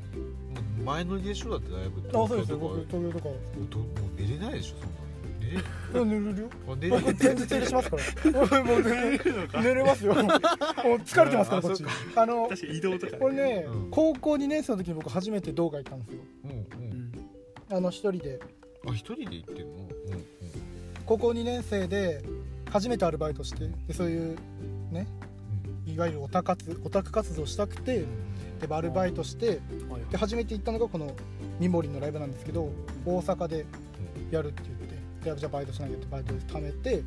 [0.81, 1.51] う前乗りでしょ？
[1.51, 2.59] だってライブあそうですよ。
[2.59, 3.25] 僕東京とか。
[3.25, 3.37] もう
[3.71, 6.21] どもう寝れないでしょそんなの。
[6.21, 6.51] 寝れるよ。
[6.69, 8.63] あ寝れ僕前日入れしますから。
[8.65, 9.21] もう寝れ
[9.63, 10.15] 寝れますよ。
[10.15, 11.85] もう疲れてますからこっち。
[12.17, 13.91] あの移動とかこれね、うん。
[13.91, 16.21] 高校2年生の時に僕初めて動画行ったんですよ。
[16.45, 17.13] うんううんん。
[17.71, 18.39] あの一人で。
[18.87, 19.84] あ一人で行ってんの？
[21.07, 22.23] 高校2年生で
[22.71, 24.39] 初めてアルバイトしてでそういう
[24.91, 25.07] ね
[25.87, 28.05] いわゆるオタ活オタク活動したくて
[28.61, 31.15] でアルバイトしてはいで初めて行ったのがこの
[31.61, 32.71] 三森のライブなんですけど
[33.05, 33.67] 大阪で
[34.31, 37.03] やるって言ってでじゃあバイトしなきゃってバイトで貯めて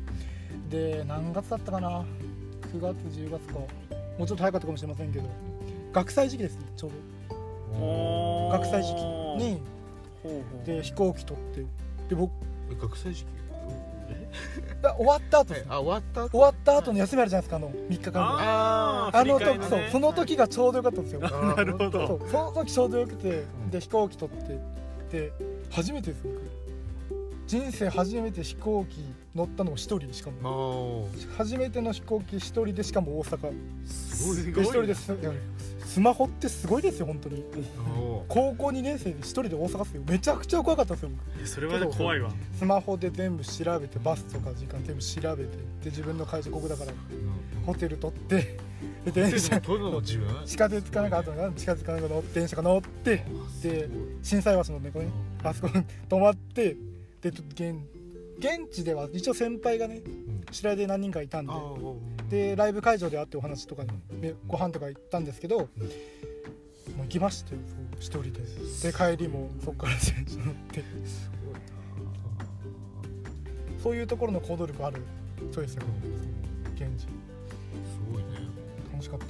[0.70, 2.04] で何月だったかな
[2.72, 3.54] ？9月10月か。
[4.18, 5.28] もうちょっと早かったかもしれませんけど
[5.92, 6.90] 学祭時期ですねちょう
[7.78, 8.48] ど。
[8.50, 9.00] 学祭時期。
[9.44, 9.62] に
[10.64, 11.60] で飛行機取って。
[12.08, 12.32] で僕
[12.70, 13.26] え学祭時期？
[14.82, 15.54] だ終わった後。
[15.68, 16.30] あ終わった後。
[16.30, 21.20] 終わった後の休みあるじゃないですかあの3日間ぐらいあーあの時、そうその時がちょうどよかったんですよ。
[21.22, 22.06] あなるほど。
[22.06, 23.70] そうその時ちょうどよくてん。
[23.70, 24.58] で飛行機取って
[25.10, 25.32] で
[25.70, 26.57] 初めてです僕
[27.48, 29.02] 人生初めて飛行機
[29.34, 31.08] 乗ったのも一人しかも。
[31.32, 33.52] あ初めての飛行機一人でしかも大阪。
[33.86, 34.36] すごい。
[34.36, 35.10] すで一人です。
[35.86, 37.42] スマホってすごいですよ本当に。
[38.28, 40.02] 高校2年生で一人で大阪っすよ。
[40.06, 41.48] めちゃくちゃ怖かったですよ僕。
[41.48, 42.30] それはね怖いわ。
[42.58, 45.56] スマホで全部調べてバスとか時間全部調べてで
[45.86, 46.92] 自分の会社ここだから
[47.64, 48.58] ホテル取って
[49.06, 50.28] で電車撮るのも自分？
[50.44, 53.24] 地下鉄かなんかあと地下鉄かなんか乗って電車が乗って
[53.62, 53.88] で
[54.22, 56.76] 心斎橋のねこれねあそこに泊まって
[57.20, 57.76] で現
[58.38, 60.02] 現地では一応先輩がね
[60.52, 61.52] 白井で何人かいたんで
[62.28, 65.68] でライブ会場で会ってお話とかにでご飯とか行ったんですけど、もう
[67.02, 67.60] 行きましたよ
[67.98, 68.40] 一人で。
[68.82, 70.84] で帰りもそっから電車乗って
[73.82, 75.02] そういうところの行動力ある
[75.52, 75.82] そうですよ
[76.74, 77.02] 現地。
[77.02, 77.08] す
[78.12, 78.28] ごいね。
[78.92, 79.26] 楽しかった。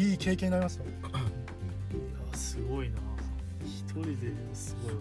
[0.00, 0.84] いい経験になりました。
[0.84, 2.96] いやすごいな。
[3.62, 5.00] 一人ですごいわ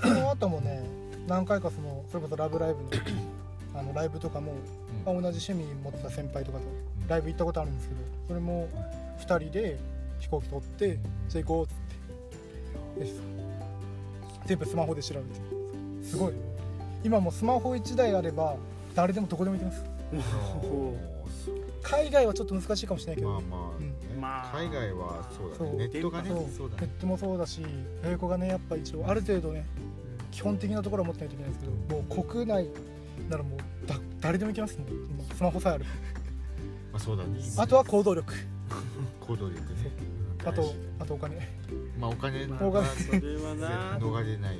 [0.00, 0.82] その後もね
[1.26, 2.90] 何回かそのそれこそ「ラブライブの」
[3.74, 4.52] あのライブとかも、
[5.04, 6.64] まあ、同じ趣味持ってた先輩とかと
[7.08, 8.68] ライブ行ったことあるんですけどそれも
[9.18, 9.78] 2人で
[10.18, 11.92] 飛行機取って「じゃあ行こう」っつって。
[13.04, 13.12] で
[14.46, 16.06] 全部スマホで調べて。
[16.06, 16.32] すごい。
[17.04, 18.56] 今もうスマホ1台あれば
[18.94, 19.84] 誰でもどこでも行けます。
[20.64, 20.94] お
[21.82, 23.88] 海外はちょっと難しいかもしれないけど、まあまあうん。
[23.88, 24.56] ねまあ。
[24.56, 25.68] 海外はそうだそう。
[25.70, 26.28] ねネットがね。
[26.30, 26.38] そう。
[26.56, 26.82] そうだね。
[26.82, 27.62] ネットもそうだし
[28.04, 29.66] 英語がねやっぱ一応ある程度ね
[30.30, 32.68] 基本的なところは持ってないといけないんですけどもう国内
[33.28, 34.86] ならもうだ誰でも行けますね。
[34.88, 35.84] 今スマホさえある
[36.92, 37.40] まあそうだね。
[37.56, 38.32] あとは行動力。
[39.20, 39.66] 行動力ね。
[40.44, 41.36] あとあとお金。
[41.98, 43.98] まあお金まあ動画まあそれはな。
[43.98, 44.58] 逃れない。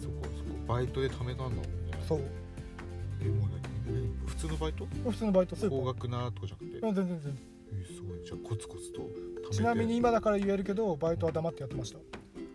[0.00, 0.74] そこそこ。
[0.74, 1.62] バイトで貯めたんだもんね。
[2.08, 2.20] そう。
[3.22, 3.48] えもう
[4.46, 4.86] 通のバイト？
[5.10, 5.78] 普通のバイトスーパー。
[5.80, 6.86] 高額なとかじゃなくて？
[6.86, 7.38] うん全然全然。
[7.72, 8.24] えすごい。
[8.24, 9.56] じゃあコツコツと貯めて。
[9.56, 11.98] ちなみに今だから言えるけどバイトは黙ってやってました。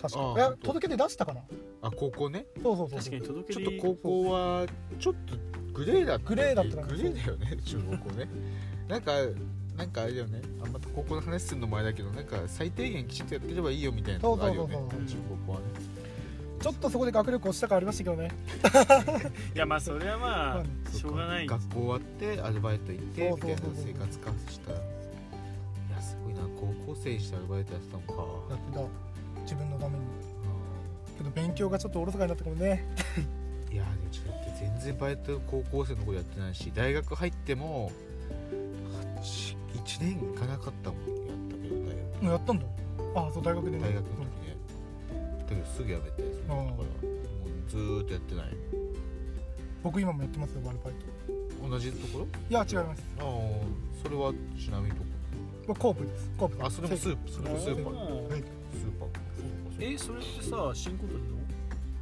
[0.01, 0.19] 確か。
[0.19, 0.67] いやあ本当。
[0.67, 1.41] 届け出出したかな？
[1.81, 2.45] あ高校ね？
[2.61, 2.99] そうそうそう。
[2.99, 4.65] 確かに届ちょっと高校は
[4.99, 5.35] ちょっと
[5.73, 8.29] グレーだったグレーだったなグレーだよね中高校ね。
[8.87, 9.11] なんか
[9.77, 10.41] なんかあれだよね。
[10.61, 14.73] あまた高校の話するのもあれだけどなんか最低限きちっとやってればいいよみたいなのがあるよね。
[14.73, 15.07] そうそうそうそう。
[15.07, 15.65] 中高校はね
[16.59, 18.29] ちょっとそこで学力落ちた感ありましたけどね。
[19.55, 20.63] いやまあそれはまあ
[20.97, 21.47] しょうがない。
[21.47, 24.71] 学校終わってアルバイト行ってみたいな生活かした。
[24.71, 24.75] い
[25.95, 26.41] やすごいな。
[26.59, 28.13] 高校生にしてアルバイトやってたのか。
[28.49, 29.41] やってた。
[29.43, 30.03] 自分のために。
[31.17, 32.85] けど勉強がちょっとおろそかになったかもね。
[33.71, 37.91] いやでもちょっとだって全然バイト高校生の頃やってないし大学入っても
[39.21, 40.99] 1年行かなかったもん。
[40.99, 42.65] やったけど大学もうやったんだ。
[43.15, 43.79] あそう大学でね。
[43.79, 44.25] 大学の
[45.49, 48.45] 時ねだけどすぐやめてそからもうずーっとやってない。
[49.81, 50.93] 僕今もやってますよアルバイ
[51.61, 51.69] ト。
[51.69, 52.27] 同じところ？
[52.49, 53.03] いや違います。
[53.19, 53.25] ああ
[54.03, 55.05] それはちなみにどこ？
[55.67, 56.31] これコープです。
[56.37, 57.93] コープあそれもスープそれもスーパー。
[57.93, 58.41] はい。
[58.41, 59.09] スーパー。
[59.79, 61.37] えそれってさ新ことにの？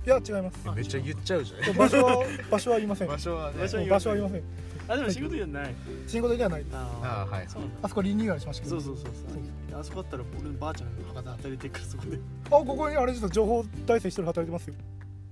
[0.05, 0.59] いや違います。
[0.65, 1.75] えめっちゃ言っちゃうじゃん。
[1.75, 3.07] 場所は場所は言いません。
[3.07, 3.59] 場所はね。
[3.59, 4.43] 場所は場所は言いません
[4.87, 5.73] あでも仕事じゃない。
[6.07, 6.63] 仕事ではない。
[6.63, 7.77] ですああーはいそうなんだ。
[7.83, 8.81] あそこリニューアルしましたけど。
[8.81, 9.13] そうそうそう
[9.71, 9.79] そう。
[9.79, 12.17] あそこだったら俺のばあちゃんが博多働いてるからそこで。
[12.45, 13.29] あここにあれですよ。
[13.29, 14.73] 情報大生一人働いてますよ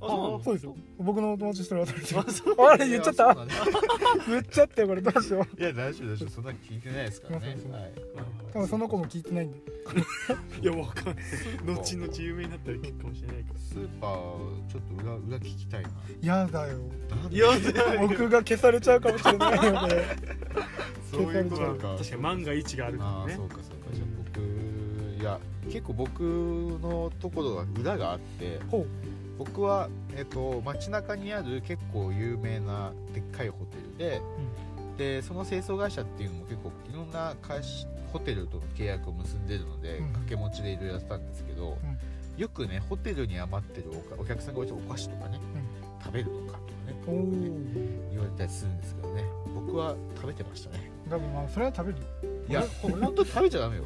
[0.06, 2.16] あそうですよ僕の友達一人働いて
[2.58, 3.36] まあれ言っちゃった？
[4.30, 5.62] 言っちゃったよこれどうしよう。
[5.62, 6.30] いや大丈夫大丈夫。
[6.30, 7.48] そんな聞いてないですからね。
[7.48, 7.92] はい。
[8.54, 9.58] 多分その子も聞いてないんで。
[10.62, 11.16] いやわかんない。
[11.66, 14.16] 後々有名になったら聞くかもしれないかスーパー
[14.72, 15.90] ちょっと裏裏聞きたいな。
[16.22, 16.78] やだよ。
[17.10, 17.36] なんで？
[17.36, 17.48] いや
[18.00, 20.06] 僕が消されちゃうかもしれないよね。
[21.12, 21.96] そういうことか。
[21.98, 23.34] 確かに万が一があるかあらね。
[23.34, 23.68] あそうかそうか。
[23.94, 25.40] じゃあ僕いや
[25.72, 28.60] 結構僕のところは裏があって。
[28.70, 28.88] ほう
[29.38, 34.22] 僕は、えっと街中にある結構有名なでっかいホテルで、
[34.98, 40.08] でその清掃会社っていうのも結構いろんな会社ホテルとの契約を結んでるので、うん。
[40.08, 41.78] 掛け持ちでいろいろやってたんですけど、
[42.38, 45.40] よくねホテルに余ってるお客さんが置いてるお菓子とかね、
[46.04, 47.16] 食べるのかとかねおお
[48.12, 50.92] 言われたりするんですけどね僕は食べてましたね。
[51.10, 52.00] 多分まあそれは食べる。
[52.48, 53.84] いやほ本当に食べちゃダメよ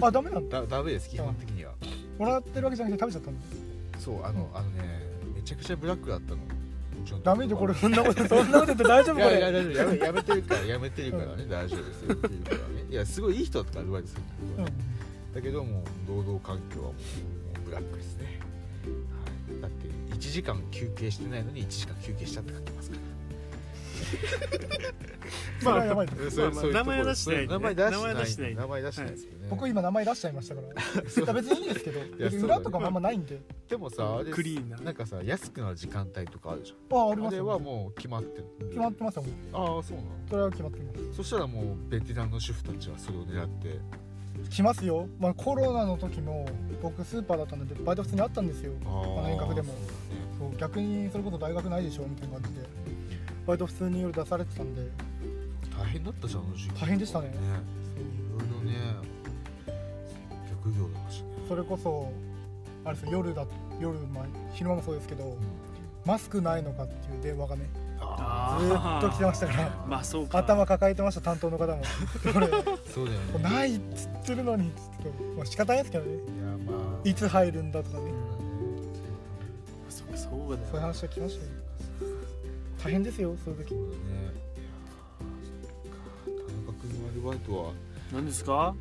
[0.00, 0.62] あダメなんだ。
[0.62, 1.72] だダメです基本的には。
[2.18, 3.40] もらってるわけじゃなくて食べちゃったんだ
[4.00, 4.82] そうあのあのね
[5.34, 6.40] めちゃくちゃブラックだったの。
[7.24, 12.08] ダメでこれそんなこと そんなこと言って大丈夫やめやめてるからやめてるからね大丈夫ですよ。
[12.08, 12.84] やめてるからね。
[12.90, 14.90] いやすごいいい人だったらアドバイスするんだけどね。
[15.34, 16.94] だけども労働環境はもう
[17.64, 18.40] ブラックですね、
[19.50, 23.02] はい、だって1時間休憩してないのに1時間休憩したって書きますから
[25.60, 26.08] それはやばい
[26.72, 27.84] 名前出してない名前出
[28.26, 29.16] してない名前出してないで。
[29.18, 30.60] すけどね、僕今名前出しちゃいましたか
[31.26, 31.32] ら。
[31.34, 33.40] 別にいいんですけど裏とかもあんまないんで。
[33.68, 34.78] でもさあれクリーンな。
[34.78, 37.12] なんかさ安くなる時間帯とかあるじあああゃん。
[37.12, 37.46] あれりますよ。
[37.46, 41.16] はもう決まってる決まってますああそうなのそれは決まってます。
[41.16, 43.80] そしたらもうベテランの主婦たちはそれを狙って。
[44.48, 46.48] 来ますよ、まあ、コロナの時も
[46.82, 48.72] 僕スーパーだったのでバイト普通にあったんですよ。
[48.86, 49.74] あの遠隔でも。
[50.58, 52.66] 逆にそれこそ大学ないでしょみたいな感じで
[53.46, 54.82] バイト普通に夜出されてたんで。
[55.76, 56.80] 大変だったじゃんあの時期。
[56.80, 57.28] 大変でしたね。
[57.28, 57.34] ね。
[57.96, 58.76] いろいろね
[59.66, 61.28] 接客業だしね。
[61.48, 62.12] それこそ
[62.84, 63.46] あれですよ夜だ
[63.80, 65.36] 夜、まあ、昼間もそうですけど
[66.04, 67.68] マスクないのかっていう電話がね
[68.00, 70.38] あずーっと来てましたから まあそうか。
[70.38, 71.82] 頭抱えてました担当の方も。
[72.32, 72.48] これ
[72.92, 73.38] そうだよね。
[73.42, 76.12] ないっつってるのにっつって、まあ、仕方ないですけどね。
[76.14, 76.22] いや
[76.72, 77.08] まあ。
[77.08, 78.04] いつ入るんだとかね。
[79.88, 81.50] そうかそうだそういうよ話が来ましたよ
[82.82, 83.74] 大変ですよそういう時。
[83.74, 83.96] そうだね。
[84.56, 85.36] いやー
[86.24, 86.42] そっか。
[86.46, 87.72] 田中君のアルバイトは。
[88.12, 88.74] 何ですか？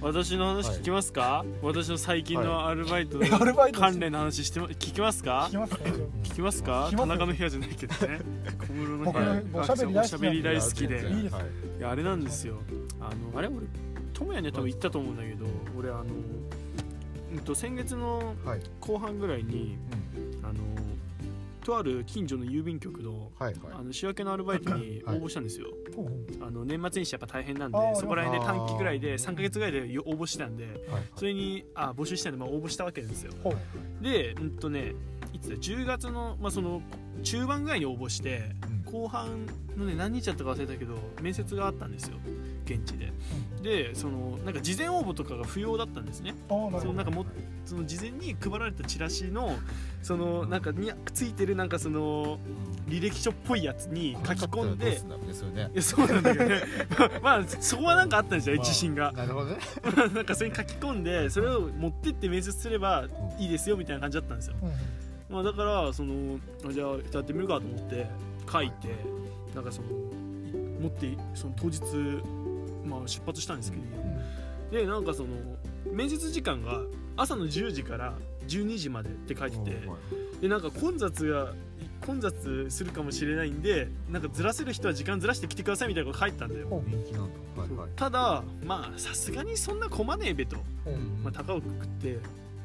[0.00, 5.48] 私の話聞きますか、私の最近のアルバイトえアルバイト関連の話しても聞きますか？
[5.50, 5.78] 聞きますか？
[6.22, 6.86] 聞きますか？
[6.86, 8.20] 聞きます田中の部屋じゃないけどね。
[8.66, 10.08] 小室の部僕屋のおしゃべり大好きなんで。
[10.08, 10.94] おしゃべり大好きで。
[10.94, 12.62] いや全然いいですはいいやあれなんですよ。
[13.00, 13.56] あのあれ俺
[14.14, 15.44] 智也には多分言ったと思うんだけど
[15.78, 16.04] 俺あの、
[17.32, 18.60] うん、と先月のはい。
[18.80, 20.05] 後半ぐらいにうん
[21.66, 23.72] とある近所の郵便局のはいはい。
[23.72, 33.32] あの仕分けのアルバイトに応募したんですよ、ほうほうあの年末年始やっぱ大変なんでそこら辺で短期ぐらいで3ヶ月ぐらいで応募してたんではいそれにあ募集したんで、まあ、応募したわけですよ。
[33.42, 33.56] ほう。
[34.04, 34.92] でうんとね
[35.32, 36.80] いつだ10月の,、まあその
[37.24, 39.46] 中盤ぐらいに応募してうん後半
[39.76, 42.16] のね何日だったか忘れたけど面接があったんですよ。
[42.64, 43.12] 現地で。
[43.62, 46.34] でそのなんか事前応募とかが不要だったんですね。
[46.48, 47.26] そのなんかも
[47.64, 49.52] その事前に配られたチラシの
[50.02, 52.38] そのなんかについてるなんかその
[52.86, 54.98] 履歴書っぽいやつに書き込んで
[55.82, 56.62] そうなんだけどね。
[57.22, 59.12] まあそこはなんかあったんですよ、まあ自信が。
[59.12, 59.58] なるほどね。
[60.14, 65.34] なんかそれに書き込んでそれを持ってって面接すればいいですよみたいな感じだったんですよ、うん。
[65.34, 68.06] まあ、だからそのあじゃあやってみるかと思って
[68.50, 68.88] 書いて
[69.54, 69.88] なんかその
[70.80, 71.80] 持ってその当日、
[72.84, 73.84] まあ、出発したんですけど、
[74.70, 75.28] でなんかその
[75.90, 76.82] 面接時間が
[77.16, 78.14] 朝の10時から
[78.48, 79.76] 12時までって書いてて、
[80.40, 81.52] でなんか混雑が
[82.04, 86.68] 混雑するかもしれないんでなんかずらせる人は時間ずらして来てくださいみたいなこと書いてたんだよ、
[87.96, 90.56] ただまあさすがにそんな混まねえべと、
[91.24, 92.18] まあ、高をくくって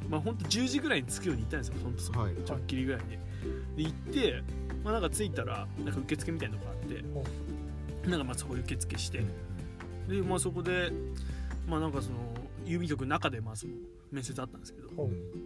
[0.10, 3.10] まあほんと10時ぐらいに着くように行ったんですよほんとそのはいちょっきりぐらいに
[3.78, 4.44] で行って
[4.84, 7.24] まあなんか着いたらなんか受付みたいなのがあってほ
[8.10, 9.24] なんかまあそこ受付して
[10.10, 10.91] でまあそこで
[11.67, 12.17] まあなんかその
[12.65, 13.74] 郵便局の中でまあその
[14.12, 14.88] 面接あったんですけど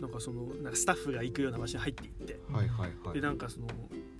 [0.01, 3.13] なんかそのなんかスタッフが行くような場所に入っていってはいはいはい。
[3.13, 3.67] でなんかその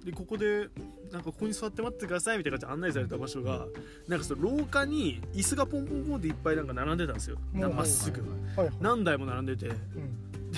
[0.03, 0.69] でここで
[1.11, 3.65] なんかここに座って待ってくださいみたいな感じで案内された場所が
[4.07, 7.37] なんかその廊下に椅子がポンポンポンっていっぱいなんか並んでたんですよ。
[7.53, 8.21] まっすぐ。
[8.81, 9.75] 何台も並んでてうん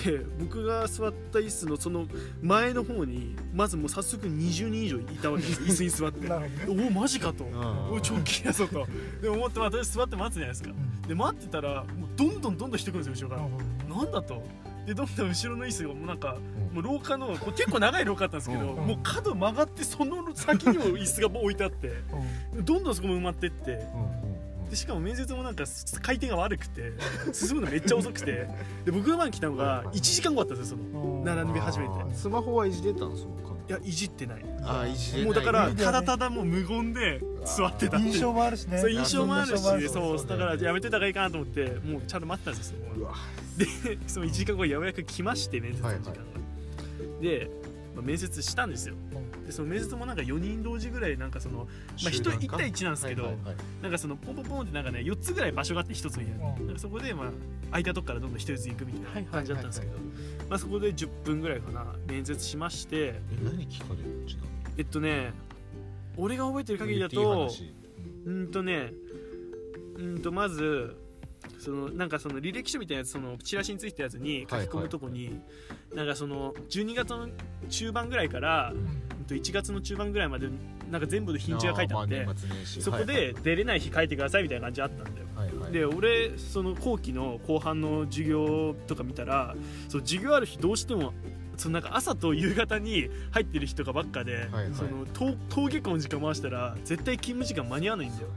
[0.04, 2.06] で僕が座った椅子のその
[2.42, 5.62] 前の方にまずもう早速20人以上いたわけです。
[5.62, 6.32] よ 椅子に座って。
[6.68, 7.46] おおマジかと。
[7.46, 7.92] ん。
[7.92, 8.88] お超気やぞと。
[9.22, 10.70] で思ってまあとりあえず座って待つじゃないですか。
[11.08, 13.50] で待ってたらもうどんどんどんどん人来るんですよ後ろか
[13.90, 13.96] ら。
[13.96, 14.44] なんだと。
[14.86, 16.38] でどんどん後ろの椅子がもうなんか
[16.70, 16.76] うん。
[16.76, 18.88] もう廊下のこう結構長い廊下だったんですけど、うん。
[18.88, 21.92] もう角曲がってその先にも椅子がもう置いてあって。
[22.64, 23.72] どんどんそこも埋まってって。
[23.72, 24.27] うんうん
[24.70, 25.64] でしかも面接もなんか
[26.02, 26.92] 回転が悪くて
[27.34, 28.48] 進むのめっちゃ遅くて
[28.86, 31.92] で僕が前に来たのが1時間後だったんですよその並び始めて。
[32.14, 34.46] スマホはいじれたのそのいやいじってない。
[34.64, 34.96] あーい。
[34.96, 38.80] じもうだからただただもう無言で座ってた印象もあるしね。
[38.80, 42.78] そう印象もあるしそうだからやめてた方がいいかなと思ってもうちゃんと待ってたんですよ
[43.58, 46.22] でその1時間後ようやく来まして面接の時間が、
[47.22, 47.50] で、
[47.98, 48.96] まあ、面接したんですよ。
[49.46, 51.68] でその面接もなんか4人同時ぐらいなんかその、
[52.04, 53.56] まあ、人1対1なんですけど、はいはいはい。
[53.82, 56.34] なんかそのポンポンポンってなんかね4つぐらい場所があって1つの家に。
[56.34, 56.68] うん。
[56.68, 57.32] なんかそこでまあ
[57.72, 59.94] 空いたとこからどんどん1人ずつ行くみたいな感じだったんですけど、
[60.50, 62.98] まあ、そこで10分ぐらいかな面接しまして。
[62.98, 64.28] え何聞かれる？
[64.78, 65.34] えっとね
[66.16, 67.74] 俺が覚えてる限りだと話。
[68.26, 68.92] うんとね
[69.98, 70.96] うんとまず
[71.60, 75.42] そのなんかその履歴書みたいなやつそのチラシについたやつに書き込むとこに、
[75.94, 77.30] なんかその12月の
[77.70, 79.18] 中盤ぐらいから、うん。
[79.28, 80.48] と1月の中盤ぐらいまで
[80.90, 85.28] なんか全部で日にちが書いてあって、まあそこで出れない日書いてくださいみたいな感じあったんだよ。
[85.36, 85.58] はいはい。
[85.58, 89.54] はいで俺その後期の後半の授業とか見たら
[89.90, 91.14] そう授業ある日どうしても
[91.58, 94.74] そのなんか朝と夕方に入ってる日とかばっかで、はいはい。
[94.74, 98.30] その登登下校の時間回したら絶対勤務時間間に合わないんだよ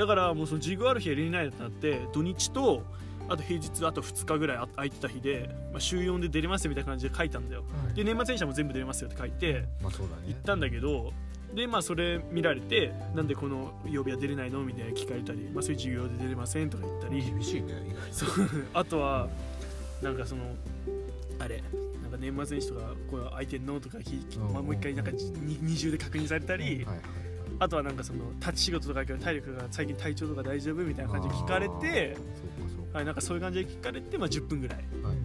[0.00, 2.82] だからもうその授業ある日やれないってなって土日と
[3.28, 7.64] あと平日あと2日ぐらいあ空いてた日で、まあ、週4で出れますよみたいな感じで書いたんだよ。
[7.94, 10.22] で年末年始はもう全部出れますよって書いてまあそうだね。
[10.28, 11.12] 行ったんだけど
[11.54, 17.22] でまあそれ見られてなんでこの曜日は出れないのみたいな聞かれたり、まあ、そういう授業で出れませんとか言ったり。
[17.22, 17.74] 厳しいね
[18.10, 18.30] そう
[18.72, 19.28] あとは
[20.00, 20.56] なんかその
[21.38, 21.62] あれ
[22.00, 23.98] なんか年末年始とかこれ空いてんのとか
[24.50, 32.16] まあ、もう一回なんかに二重で確認されたり、はいはいはいあとはなんかその立ち仕事とかやけど体力が最近体調とか大丈夫みたいな感じで聞かれて
[32.92, 34.78] はい、なんかそういう感じで聞かれて、まあ、10分ぐらい。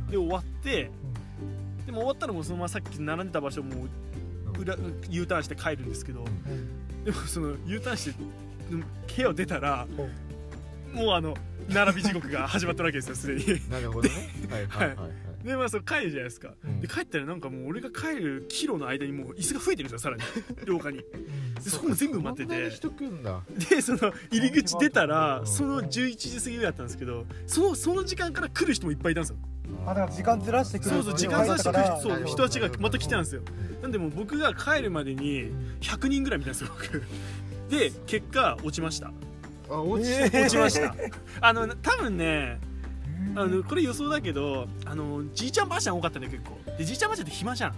[0.10, 0.92] で終わって
[1.86, 3.88] でも終わったらもうそのままさっき並んでた場所も
[4.60, 4.76] 裏
[5.10, 6.24] U ターンして帰るんですけど
[7.04, 8.16] でもその U ターンして
[8.72, 8.88] うん部
[9.22, 9.88] 屋を出たら
[10.94, 11.36] もうあの
[11.70, 13.46] 並び地獄が始まったわけですよすでに。
[13.70, 14.30] なるほどね。
[14.70, 14.98] はい
[15.44, 16.82] でまあそれ帰るじゃないですか、うん。
[16.82, 20.24] で帰ったらなんかもう俺が帰るキロの間にもう椅子が増えてるんですよさらに。
[20.66, 20.98] 廊下に。
[20.98, 21.06] で
[21.70, 22.48] そこも全部埋まってて。
[22.48, 23.42] そんなに人来んだ。
[23.70, 24.00] でその
[24.32, 29.38] 入り口出たらうんその11時過ぎだったんですけどそのその時間から来る人もいっぱいいたんですよ。
[29.86, 33.42] あだから時間ずらしてくるそうそう時間ずらしてくる人そう人たちがまた来てたんですよ。
[33.82, 35.52] なんでもう僕が帰るまでに
[35.82, 37.04] 100人ぐらい見たんですよ僕。
[37.70, 39.12] で結果落ちました。
[39.70, 40.96] あ落ちえー落ちました。
[41.42, 42.60] あの多分ね
[43.36, 46.60] あのこれ予想だけどあのじいちゃんばあちゃん多かったんだよ結構。
[46.78, 47.74] でじいちゃんばあちゃんって暇じゃん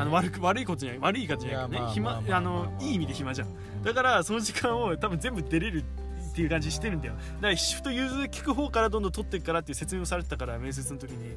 [0.00, 3.48] あの悪く 悪いことじゃない悪い言い方じゃないけどね暇あのいい意味で暇じゃん。
[3.82, 7.14] だからその時間を多分全部出れるっていう感じしてるんだよ。
[7.14, 11.34] だからシフト融通聞く方からどんどん取っていくからっていう説明をされてたから面接の時に。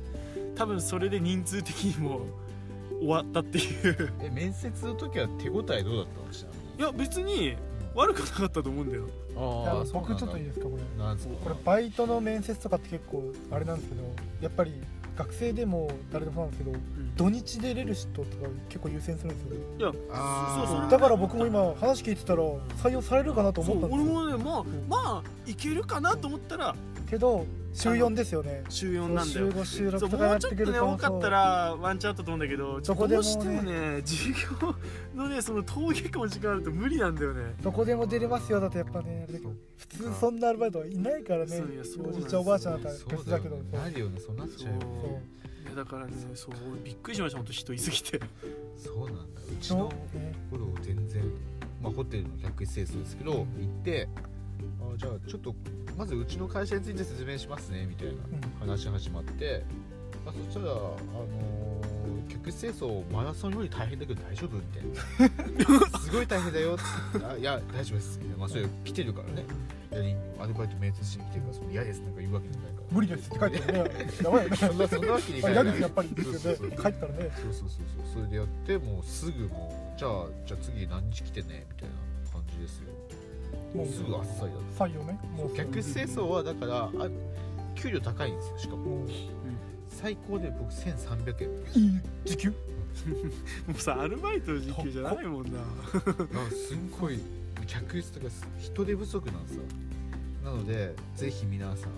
[0.55, 2.25] 多分それで人数的にも
[2.99, 4.13] 終わったっていう。
[4.21, 6.33] え面接の時は手応えどうだったの？
[6.33, 7.55] したいや別に
[7.95, 9.07] 悪くなかったと思うんだよ。
[9.35, 11.03] ああ僕ちょっといいですかこれ。
[11.03, 11.33] なんですか？
[11.43, 14.03] これバイトの面接とかって結構あれなんですけど
[14.41, 14.73] やっぱり
[15.23, 16.77] 学生でも誰でもそうなんですけど
[17.15, 18.27] 土日で出れる人とか
[18.69, 19.57] 結構優先するんですよね。
[19.77, 20.89] いやそうそう。
[20.89, 22.43] だから僕も今話聞いてたら
[22.81, 24.13] 採用されるかなと思ったんですよ。
[24.13, 26.75] 俺もねまあまあいけるかなと思ったら
[27.11, 28.63] けど週4ですよね。
[28.69, 29.51] 週4なんだよ。
[29.51, 33.27] 週5週6そうとかもうちょっとやってくるとね多かったらワンチャンあったと思うんだけどどこでもね。
[33.27, 34.29] どうしてもね授
[34.63, 34.75] 業
[35.23, 37.53] のねその登下校の時間あると無理なんだよね。
[37.61, 39.27] どこでも出れますよだってやっぱね
[39.77, 41.63] 普通そんなアルバイトはいないからね。
[42.05, 44.35] おじいちゃんおばあちゃんだったらそう別だけどよねなるよねそう。
[44.35, 45.11] なっちゃうよねそう。
[45.11, 45.13] い
[45.69, 48.19] やだからねそうびっくりしました本当人いすぎて。
[48.77, 51.23] そうなんだうちそうのね頃全然
[51.81, 53.45] まあホテルの客室清掃ですけど行っ
[53.83, 54.07] て
[54.81, 55.55] あじゃあちょっと
[55.97, 58.13] まずうちの会社について説明しますねみたいな
[58.59, 59.63] 話始まって、
[60.25, 61.81] あ、そしたら、あのー
[62.31, 65.99] 客室清掃マラソンより大変だけど大丈夫みたいな。
[65.99, 66.77] すごい大変だよ。
[67.29, 68.17] あいや大丈夫です。
[68.19, 69.45] みたいなまあそれ来てるからね。
[70.07, 71.99] いやアルバイト面接しに来てるからその嫌です。
[72.01, 72.87] なんか言うわけじゃないから。
[72.89, 73.89] 無理ですって書いてあるね。
[74.23, 74.55] やばいよね。
[74.57, 75.63] そんなそんなわけにいかあない。
[75.63, 76.09] 嫌ですやっぱり。
[76.09, 76.69] ですよねそうそうそう。
[76.71, 76.97] 帰ったらね。
[77.01, 78.13] そうそうそうそう。
[78.13, 81.65] それでやってもうすぐもうじゃあじゃあ次何日来てね？
[81.69, 82.87] みたいな感じですよ
[83.73, 84.85] もうすぐあっさりだ。
[84.85, 85.19] っ採用ね。
[85.35, 86.91] もうた客室清掃はだからあ
[87.75, 89.05] 給料高いんですよしかも。
[89.87, 91.43] 最高で僕1300
[91.75, 91.83] 円。
[91.83, 92.49] いい時給？
[93.67, 95.51] もうさアルバイトの時給じゃないもんな。
[95.51, 97.19] なんかすんごい
[97.67, 98.27] 客室とか
[98.59, 99.63] 人手不足なんですよ。
[100.43, 101.89] なのでぜひ皆さん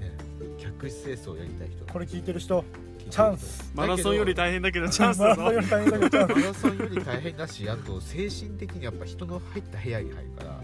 [0.00, 0.12] ね
[0.58, 1.84] 客室清掃やりたい人。
[1.92, 2.64] これ聞いてる人
[3.12, 3.70] チャンス。
[3.74, 5.42] マラソンより大変だけどチマャンスだぞ。
[5.42, 10.60] ラソンより大変だけどチャンスマラソンより大変だしあと精神的にやっぱ人の入った部屋に入るから、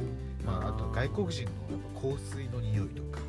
[0.46, 3.20] まあ、あと外国人のやっぱ香水の匂いとか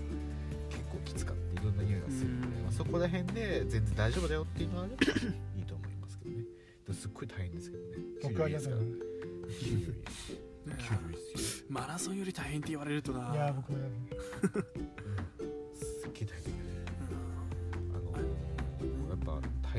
[0.70, 2.64] 結構きつかっていろんな匂いがするので、うん。
[2.64, 6.38] まあ、そこら辺で全然大丈夫だよっていうのはあればいいと思いますけどね。
[6.38, 6.48] で
[6.88, 7.90] もすっごい大変ですけどね。
[8.24, 10.80] 僕は嫌だよ給料いいですから。
[10.80, 13.32] 給料いいです給料いいですよマラソンより大変って言われるとな。
[13.34, 13.78] いや僕も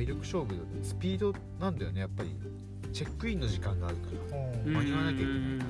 [0.01, 2.35] 体力勝負スピードなんだよねやっぱり。
[2.93, 4.39] チェックインの時間があるから。
[4.39, 4.73] うん。
[4.73, 5.65] 間に合わなきゃいけないか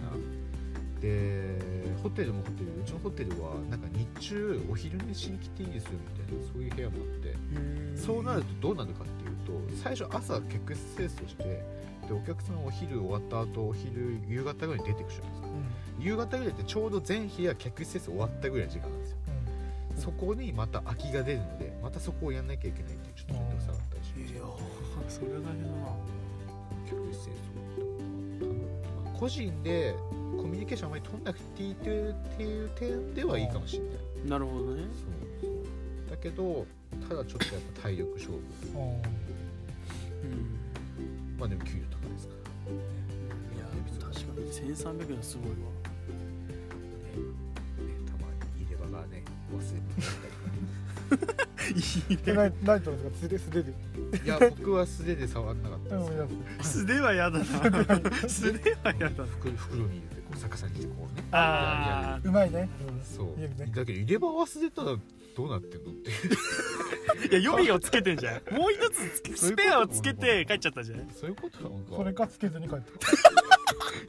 [0.94, 1.00] ら。
[1.00, 1.58] で
[2.02, 7.34] ホテルもホテルうちのホテルはなんか日中お昼寝しに来ていいですよみたいなそういう部屋もあって。
[7.96, 9.36] そうなるとどうなるかっていう
[9.74, 11.64] と最初朝結局清掃してで
[12.12, 15.48] お客さんお昼終わった後お昼夕方ぐらいに出てくるじゃないですか。
[15.98, 19.16] 夕方ぐらいってちょうど全部屋客室清掃終わったぐらいの時間なんですよ。
[19.94, 20.00] うん。
[20.00, 23.89] そこにまた空きが出るのでまたそこをやんなきゃいけないっていうちょっと面倒くさかったりしまいやす
[25.10, 25.74] それは大変だな。
[26.88, 28.46] 客室清掃って
[29.04, 29.94] まあ個人で
[30.36, 33.90] コミュニケーションあまり取んなくていいっていうっていう点ではいいかもしれない。
[34.30, 34.82] なるほどね。
[35.42, 35.56] そうそ
[36.06, 36.10] う。
[36.10, 36.66] だけど
[37.08, 38.38] ただちょっとやっぱ体力勝負。
[38.74, 38.82] うん。
[38.82, 40.58] うん
[41.38, 42.40] まあでも給料高いですから。
[43.56, 43.64] いや
[44.00, 44.74] 確かに。
[44.74, 45.56] 1300円はすごいわ。
[45.56, 45.62] ね
[48.06, 51.20] たまに入れ歯がね忘れ物だっ
[51.56, 53.10] たり えないないとですか？
[53.22, 53.72] 素手素手で
[54.24, 57.44] いや僕は素手で触んなかったうんです 素手は嫌だな。
[58.28, 59.24] 素手は嫌だな。
[59.24, 61.24] 袋袋に入れてこう逆さにしてこうね。
[61.32, 62.68] あうまいね。
[63.04, 63.74] そう。
[63.74, 64.96] だけど入れ歯忘れたら
[65.36, 66.10] どうなってんのって。
[67.30, 68.54] いや予備をつけてんじゃん。
[68.54, 71.08] もう一つスペアをつけて帰っちゃったじゃん。
[71.10, 71.96] そういうことなのか。
[71.96, 72.92] それかつけずに帰って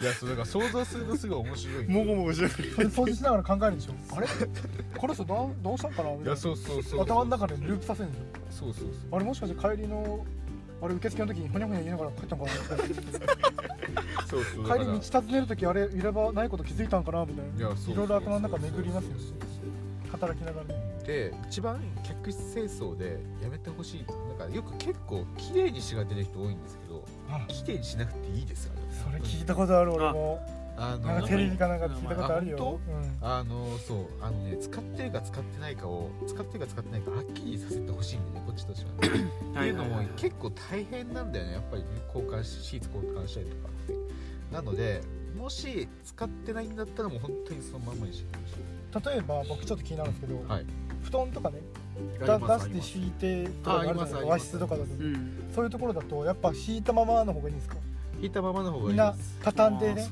[0.01, 1.87] いやそうだから想像するとすごい面白い。
[1.87, 3.93] もごもごしながそれ掃除しながら考えるでしょ。
[4.15, 4.27] あれ？
[4.97, 6.09] この人どうどうしたんかな？
[6.11, 7.01] みたいないやそうそうそう。
[7.01, 8.85] 頭の中でループさせるんでしそうそう。
[9.11, 10.25] ょあれもしかして帰りの
[10.81, 12.51] あれ受付の時にほにゃほにゃ言いながら帰ったんかな？
[14.27, 14.65] そうそう。
[14.65, 17.25] 帰り道尋ねる時あれ入れ歯ないこと気づいたんかな？
[17.25, 19.11] みたいいやそうないろいろ頭の中巡りますよ。
[19.13, 20.67] そうそうそう働きながら。
[20.67, 24.05] ねで一番客室清掃でやめてほしい
[24.37, 26.80] なんかよく結構綺麗にしが出る人多いんですけ
[27.31, 28.73] どあ綺麗にしなくていいですよ
[29.03, 30.61] それ聞いたことある俺も。
[30.77, 32.79] あのなんかテレビかなんかで聞いたことあるあよ
[33.21, 39.29] あのそうあのね使ってるか使ってないかを使ってるか使ってないかはっきりさせてほしいんでねこっちとしてはね。
[39.51, 41.53] っていうのも結構大変なんだよね。
[41.53, 44.55] やっぱりね交換しシーツ交換したりとかって。
[44.55, 45.01] なので
[45.37, 50.65] もし使ってないんだったらもう本当にそのままにしてほしい例えば僕ちょっと気になるんですけど、はい。
[51.03, 51.80] 布団とかねあ
[52.19, 52.25] 出
[52.59, 54.89] して敷いてとかがあるじゃない和室とかだと。
[54.99, 55.31] うん。
[55.55, 57.75] そういうところだとやっぱ敷いたままの方がいいんですか？
[58.19, 60.07] 引いたままの方がいみんな畳んでね。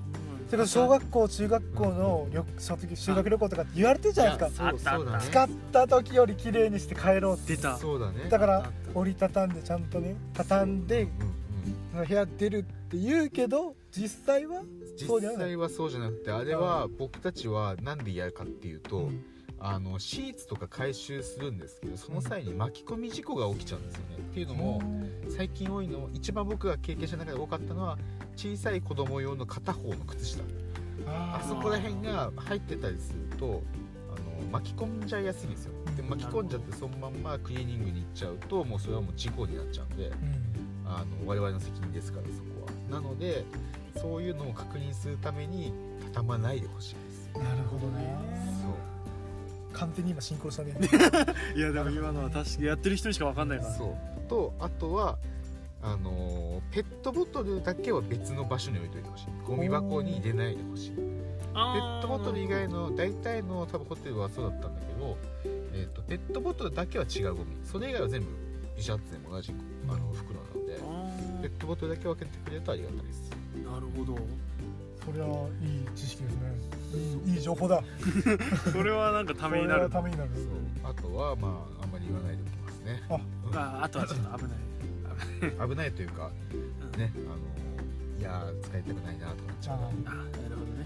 [0.48, 5.20] それから小学校中学校の旅卒業修学旅行とかって言われてるじゃないですか。
[5.22, 7.56] 使った時より綺麗にして帰ろうって。
[7.56, 7.78] 出た。
[7.78, 8.30] そうだね。
[8.30, 14.62] だから折りたたんでちゃんとね畳んでうんうん部屋出るって言うけど実際は
[14.98, 19.24] そうじゃない実際はそうじゃなくてあれは僕たちはなんでやるかっていうと、うん
[19.62, 24.16] あのシーツとか回収するんですけどその際に巻き込み事故が起きちゃうんですよね。
[24.18, 24.82] っていうのも
[25.30, 27.98] 最近多いの一番僕が経験した中で多かったのは
[28.36, 30.44] 小さい子供用の片方の靴下。
[31.08, 33.62] ああそこら辺が入ってたりすると
[34.16, 35.74] あの巻き込んじゃいやすいんですよ。
[35.96, 40.14] で巻き込んじゃってそのまんまクリーニングに行っちゃうともうそれはもう事故になっちゃうんでうん。
[40.86, 43.00] あの我々の責任ですからそこは。
[43.00, 43.44] なので
[43.98, 45.74] そういうのを確認するために
[46.14, 47.30] 畳まないでほしいです。
[47.34, 48.16] なるほどね
[49.74, 50.76] 完全に今進行したね。
[51.56, 54.30] いやでも今のは確かにやってる人にしか分かんないからそう。
[54.30, 55.18] とあとは
[55.82, 59.26] あのーペットボトルだけは別の場所に置いといてほしい。
[59.46, 60.96] ゴミ箱に入れないでほしい。
[60.96, 61.02] ペ
[61.52, 65.18] ットボトル以外の大体の多分ホテルはそうだったんだけど、
[65.74, 67.58] えー、とペットボトルだけは違うゴミ。
[67.64, 68.28] それ以外は全部
[68.76, 69.54] ビシャッツでも同じ
[69.88, 70.80] あの袋なので。
[70.82, 71.10] あ
[71.42, 73.32] ペットボトルだけ分けてくれるとありがたいです。
[73.56, 74.18] ーなるほど
[75.12, 76.54] それはいい知識ですね。
[77.26, 77.84] いいいい情報だ。
[78.72, 79.84] それはなんかためになる。
[79.84, 80.30] はためになる。
[80.84, 83.02] あとはまああんまり言わないでおきますね。
[83.54, 84.50] ああとはちょっと危な
[85.66, 85.70] い。
[85.70, 87.00] 危ないというかうん。
[87.00, 89.78] ねあのいやー使いたくないなとかなっちゃう。
[89.78, 90.86] あはいあなるほどね。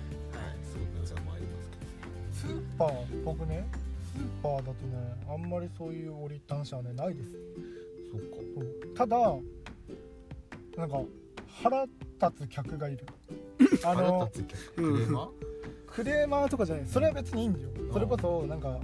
[0.71, 3.67] そういう噂もありますけどスーパー僕ね
[4.15, 7.31] スーパーだとねあんまりそういう折りたしはねないです。
[8.11, 9.05] そっか。
[9.05, 9.17] ただ
[10.77, 11.01] なんか
[11.61, 13.05] 腹立つ客がいる
[13.83, 14.29] あの
[14.75, 15.29] クレーマー？
[15.87, 16.87] クレーマーとかじゃない。
[16.87, 17.69] それは別にいいんだよ。
[17.91, 18.79] それこそなんか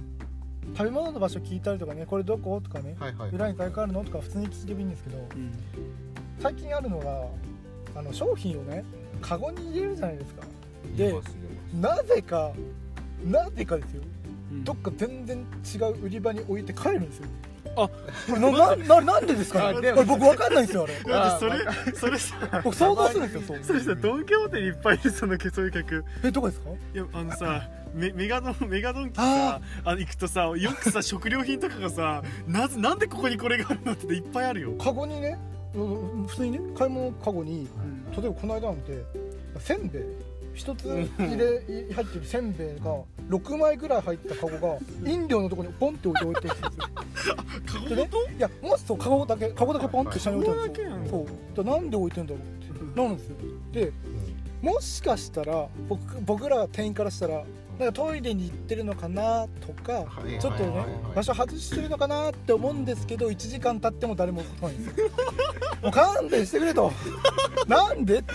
[0.76, 2.60] 食べ物の場所聞いたりとかねこれどこ？
[2.60, 3.30] とかねはいはい。
[3.30, 5.52] 裏に書いてあるのとか普通に聞いてもいいんですけどうん。
[6.38, 7.26] 最近あるのが
[7.98, 8.84] あの商品をね
[9.20, 10.42] カゴに入れるじゃないですか。
[10.96, 11.14] で
[11.80, 12.52] なぜか
[13.24, 14.02] なぜかですよ。
[14.52, 14.64] うん。
[14.64, 15.44] どっか全然
[15.74, 17.26] 違う売り場に置いて帰るんですよ
[17.74, 17.90] こ
[18.28, 19.72] れななななんでですか？
[19.74, 21.12] これ僕わかんないんですよあれ。
[21.12, 26.04] だってそれそれさ僕想像するんですよそれさドン・キホーテにいっぱいいるそのそういう客。
[26.24, 26.70] えどこですか？
[26.70, 35.38] いやあのさメメガドンメガドンキさあの行くとさよくさ食料品とかがさなぜなんでここにこれがあるのっていっぱいあるよ、カゴにね
[35.74, 35.82] う
[36.22, 38.10] ん普通にね買い物カゴにうん。
[38.12, 39.04] 例えばこの間なんて
[39.58, 40.02] せんべい
[40.60, 41.62] 一つ入れ
[41.94, 42.98] 入ってるせんべいが
[43.30, 46.70] 6枚ぐらい入ったカゴが飲料のところにポンって置いて置いてるんで
[47.22, 47.36] すよ。
[47.66, 51.26] カゴでねいやもしそうカゴだけカゴだけポンって下に置いてあるんですよ。
[51.56, 53.00] そうだなんで置いてんだろうって。
[53.00, 53.36] なるんですよ。
[53.72, 53.92] で
[54.60, 57.42] もしかしたら僕僕ら店員からしたら
[57.80, 60.38] なんかトイレに行ってるのかなとかはい。
[60.38, 65.08] ちょっとね場所外してるのかなって思うんですけど1時間経っても誰も来ないんですよ。
[65.82, 66.92] もう勘弁してくれと。
[67.66, 68.34] なんでって。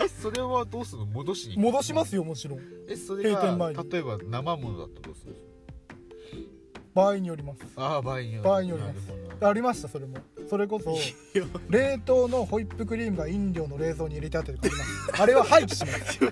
[0.00, 1.06] えそれはどうするの？
[1.06, 2.60] 戻しに戻しますよもちろん。
[2.88, 5.34] えそれが例えば生ものだったらどうする
[6.94, 7.58] 場合によります。
[7.74, 9.44] ああ場合による場合によります。
[9.44, 10.18] ありましたそれも
[10.52, 10.96] それこそい
[11.32, 14.52] や冷凍のホイップクリームが飲料の冷蔵に入れてあって
[15.18, 16.22] あれは廃棄します。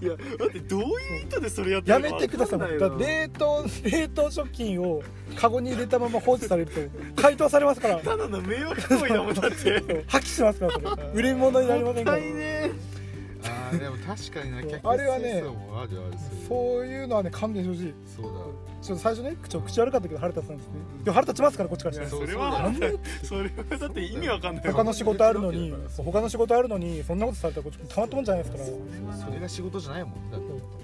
[0.00, 2.10] いやだってどういう意図でそれやってやるの？
[2.10, 5.02] かめてください冷凍冷凍食品を
[5.34, 7.96] カゴに入れたまま放置されると解凍されますから。
[8.06, 10.04] ただの迷惑行為だもんだって。
[10.06, 10.86] 破棄しますからそれ。
[11.14, 12.18] 売り物になりませんから。
[12.18, 12.59] ね
[13.70, 14.70] あーでも確かになそう。
[14.70, 15.44] 客あれはね
[16.48, 17.94] そういうのはね勘弁してほしい。
[18.16, 18.30] そうだ
[18.82, 20.72] ちょっと最初ね口口悪かったけど腹立つんですね
[21.04, 22.10] でも腹立ちますからこっちからしたら。
[22.10, 24.64] それはなんでそれはだって意味わかんない。
[24.72, 29.16] 他の仕事あるのに他の仕事あるのにそんなことされたらこっちたまったもんじゃないですから。
[29.16, 30.30] それが仕事じゃないもん。
[30.30, 30.79] だって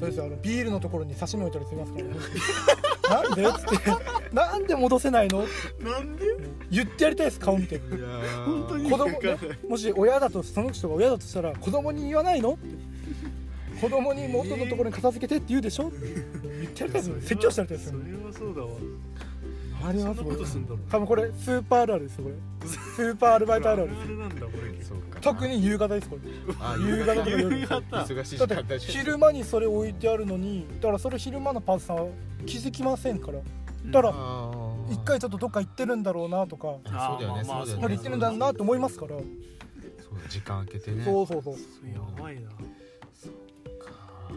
[0.00, 0.24] そうですよ。
[0.24, 2.14] あのビールのところに刺身置いたりしますから、ね、
[3.28, 3.44] なんで？
[3.44, 4.34] っつって。
[4.34, 5.44] なんで戻せないの？
[5.80, 6.24] なんで？
[6.70, 9.38] 言ってやりたいです顔見ていやー本当に子供ね
[9.68, 12.52] もし親だとその人が親だとしたら子供に言わないの？
[12.52, 15.88] って子供に元のところに片付けてって言うでしょ？
[15.88, 17.16] って言ってやりたいですよ。
[17.20, 18.68] 説教してやりたいですそよれはそうだわ
[19.82, 20.70] あれはそんなことすんだ。
[20.70, 22.36] ろう多分これスーパーあるあるですよこれ。
[22.68, 23.90] スーパーアルバイトあるある
[24.76, 24.92] です。
[25.20, 26.22] 特に夕方ですこれ。
[26.60, 27.58] あ夕方とか夜。
[27.60, 27.96] 夕方。
[27.96, 32.06] 忙しいだって時間帯昼間にそれ置いてあるのにだからそれ昼間のパートさんは
[32.46, 33.38] 気づきませんから。
[33.38, 34.92] だからあー。
[34.92, 36.76] 一回ちょっとどっか行ってるんだろうなとか。
[36.86, 37.94] あそうだよねそうだよね。
[37.94, 39.16] 行ってるんだなと思いますから。
[39.16, 39.24] そう
[40.28, 41.04] 時間空けてね。
[41.04, 41.54] そうそうそう。
[41.88, 42.50] やばいな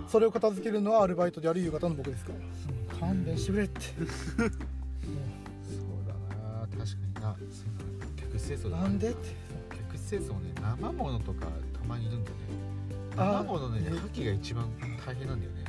[0.07, 2.97] それを片付けるのはアルバイトである夕方の僕ですから。
[2.99, 3.79] 勘弁してくれって
[8.45, 9.09] 清掃だなんで？
[9.09, 9.17] って
[9.91, 12.41] 客室清掃ね生ものとかたまにいるんだよね。
[13.15, 14.69] 生ものねね破棄が一番
[15.05, 15.63] 大変なんだよね。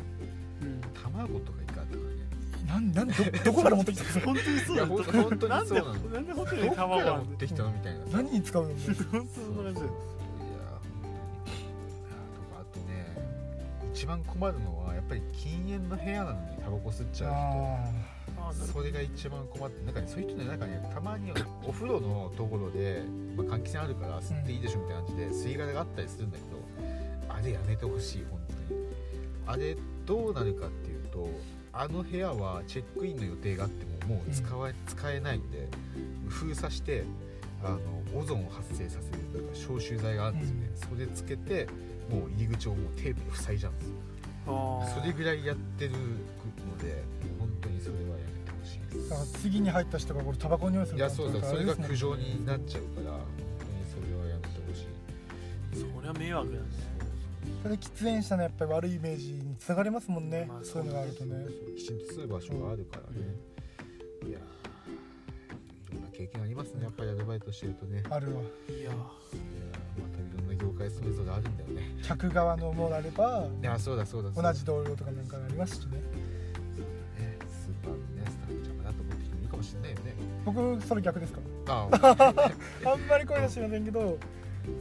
[0.62, 0.80] うん。
[1.02, 2.14] 卵とかいかんとかね。
[2.66, 4.20] なんなんでどどこから持ってきたの？
[4.26, 6.08] 本当にそうだいやほん本当なんでにそうなの。
[6.10, 7.70] なんでホテルに卵持ってきたの？
[7.72, 8.68] みたいな何に使うの？
[8.74, 9.80] 本当そんな感じ。
[9.80, 10.58] だよいや本当にいや
[12.34, 18.13] とかあとね一番困るのはやっぱり禁煙の部屋なのにタバコ吸っちゃう人
[18.54, 21.32] それが一番困ってなんかねそういう人ねなんかねたまに
[21.66, 23.02] お風呂のところで、
[23.36, 28.84] まあ、換気扇あるから吸っていいでしょみたいな感じで吸い殻があったりするんだけどあれやめてほしい本当に。
[29.46, 29.76] あれ
[30.06, 31.28] どうなるかっていうと
[31.72, 35.68] あの部屋はチェックインの予定があってももう使わ、使えないんで
[36.28, 37.04] 封鎖して
[37.62, 41.66] あのオゾンを発生させるなんか消臭剤があるんですよね、それつけて
[42.10, 43.94] もう入り口をもうテープで塞いじゃうんですよ。
[45.00, 45.96] それぐらいやってるの
[46.78, 47.02] で
[49.08, 53.20] だから次に入った人がこれタバコに匂いするいやそうだそれが苦情にになっちゃうから本
[53.58, 56.66] 当にそれはやめてほしいそりゃ迷惑だね。
[57.62, 61.44] それ喫煙者のやっぱり悪いイメージにつながりますもんね、まあそういうのがあるとね。
[61.44, 63.26] そうきちんと吸う場所があるからね、
[64.26, 66.84] いやーいろんな経験ありますね。
[66.84, 68.00] やっぱりアルバイトしてるとね。
[68.00, 68.42] いやあるわ。
[68.42, 68.94] いやー。
[68.94, 71.96] またいろんな業界それぞれあるんだよね。
[72.02, 74.52] 客側のものあればいやそうだそうだそうだ。
[74.52, 76.02] 同じ同僚とかなんかありますしねね
[80.44, 81.40] 僕それ逆ですか？
[81.66, 82.44] らあ。
[82.92, 84.18] あんまり声は知りませんけど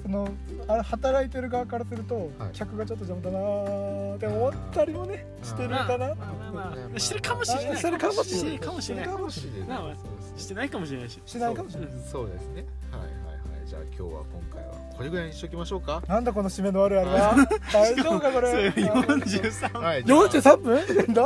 [0.04, 0.30] その
[0.68, 2.50] あれ働いてる側からすると、はい。
[2.54, 5.86] 客がちょっと邪魔だなーって思ったりもねしてるかな。
[5.88, 6.14] まあま
[6.50, 7.78] あまあしてるかもしれない。
[7.78, 8.34] してるかもしれない。
[8.34, 9.06] してるかもしれない。
[9.06, 10.70] してるかもしれない。
[10.70, 11.22] かもしれないし。
[11.26, 11.90] しないかもしれない。
[12.10, 12.28] そう。
[12.28, 12.66] ですね。
[12.92, 13.68] はいはいはい。
[13.68, 14.24] じゃあ今日は今
[14.56, 16.02] 回はこれぐらいにしときましょうか。
[16.08, 17.36] なんだこの締めの悪いあれは？
[17.74, 20.04] 大丈夫かこそれ れ43はい。
[20.06, 20.78] じゃあ43分
[21.14, 21.24] だ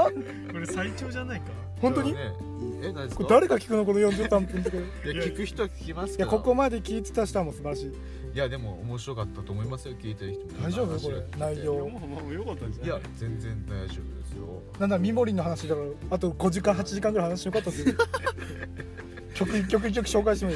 [0.51, 1.45] これ最長じゃないか。
[1.79, 2.31] 本当に、ね
[2.81, 3.15] え何ですか？
[3.15, 3.85] これ誰が聞くの？
[3.85, 7.91] この43分とかいいや聞く人は聞きますからやここまで聞いてた人はもう素晴らしい。
[8.33, 9.95] いやでも面白かったと思いますよ。
[9.99, 10.63] 聞いてる人も。
[10.67, 10.99] 大丈夫？
[10.99, 11.23] これ。
[11.39, 13.89] 内いや容もうもうよかったんじゃいないや全然大丈夫で
[14.25, 14.61] すよ。
[14.79, 17.95] なんだミモリンの話だからあと5時間8時間ぐらい話しよかったですよ
[19.37, 20.53] 曲一曲一曲紹介してみ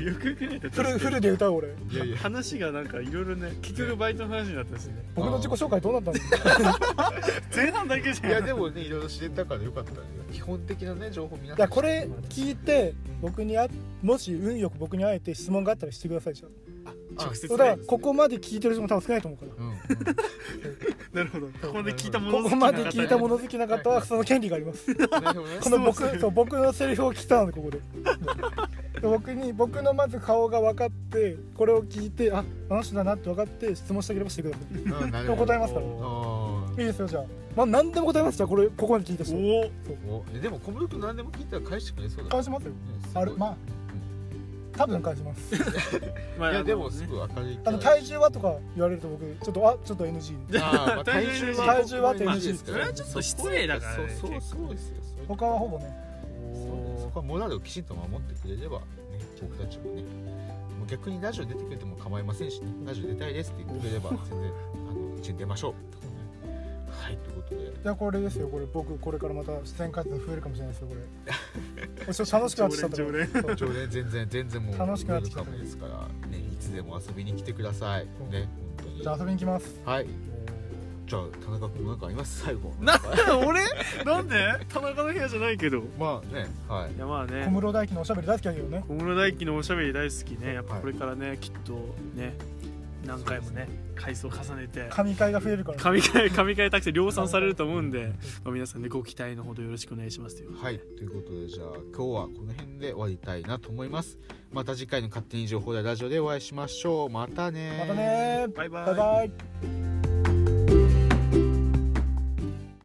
[0.00, 0.04] る。
[0.04, 1.68] よくよくないフルフルで歌う俺。
[1.68, 2.18] いやいや。
[2.18, 4.94] 話がなんかいろいろね結局バイトの話になったんですね。
[5.14, 7.12] 僕の自己紹介どうなったんですか
[7.54, 8.30] 前半だけじゃん。
[8.30, 9.98] いやでもねいろいろ知れたからよかったね
[10.32, 13.68] 基本的なね情報皆さんいやこれ聞いて僕にあ
[14.02, 15.92] もし運よく僕に会えて質問があったら。
[15.92, 16.71] してくださいじゃあ
[17.16, 19.64] 直接だからここまで聞いてる人も多分少ないと思うから。
[19.64, 19.70] うん。
[19.70, 19.76] う ん
[21.12, 21.46] なるほど。
[21.46, 24.94] ここまで聞いたものここまで聞いたもの好きな方は その権利があります。
[24.94, 27.78] この僕そう僕のセリフを聞いたのでここで。
[29.00, 34.78] で僕に僕のまず顔が分かってこれを聞いてああの人だなって分かって質問してあげればしてください。
[34.78, 35.46] うんなるほど。
[35.46, 35.86] 答えますから。
[35.86, 37.24] あいいですよじゃあ。
[37.56, 38.48] まあ何でも答えますじゃあ。
[38.48, 42.70] これここまで聞いた人おおでも小室君何でも聞いたら返してくれそうだ返しますよ。
[42.70, 42.76] ね
[43.14, 43.36] ある。
[43.36, 43.56] まあ
[44.76, 45.54] 多分返します。
[46.38, 54.70] まいやでもねすぐ明るいあの体重はとか言われると僕ちょっとあちょっと NG あーまあ体重は体重はって NG ですからそれはちょっと失礼だからねそうそうそう。
[54.70, 55.84] ですよそう他はほぼね。
[56.54, 58.84] そうそこはモラルをきちんと守ってくれればね
[59.40, 60.02] 僕たちもね。
[60.02, 62.66] もう逆にラジオ出てくれても構いませんしね。
[62.86, 64.50] ラジオ出たいですって言ってくれれば全然
[64.90, 65.74] あの一緒に出ましょう
[67.02, 67.72] はいということで。
[67.82, 68.48] じゃあこれですよ。
[68.48, 71.02] これ僕これからまた出演回数増えるかもしれないですよこれ。
[72.14, 73.90] ちょっと楽しくなってきた常連常連。
[73.90, 76.28] 全然全然もう楽しくなってきたですから。
[76.28, 78.04] ねいつでも遊びに来てください。
[78.04, 78.06] う。
[78.28, 78.48] んね
[78.78, 79.02] 本当に。
[79.02, 79.80] じゃあ遊びに来ます。
[79.84, 80.06] はい。
[81.04, 82.42] じゃあ田中君なんかあります？
[82.44, 82.72] 最後。
[82.80, 83.38] なんだ？
[83.38, 83.60] 俺？
[84.04, 84.36] なんで？
[84.72, 85.82] 田中の部屋じゃないけど。
[85.98, 86.94] まあねはい。
[86.94, 87.44] いやまあね。
[87.44, 88.84] 小室大輝のおしゃべり大好きだけどね。
[88.88, 90.54] 小室大輝のおしゃべり大好きね。
[90.54, 91.72] やっぱこれからね、きっと
[92.14, 92.34] ね
[93.06, 95.78] 何回もね回数を重ねて神回が増えるから。
[95.78, 98.12] 神回神回たくて量産されると思うんで、
[98.44, 100.78] まあ、皆さんねご期待のほどよろしくお願いしますというはい。
[100.78, 104.18] ということでじゃあ今日はこの辺で終わりたいなと思います。
[104.50, 107.10] また次回の勝手に情報大ラジオでお会いしましょう。
[107.10, 108.86] またねまたねバイバイ。
[108.86, 110.11] バイバイ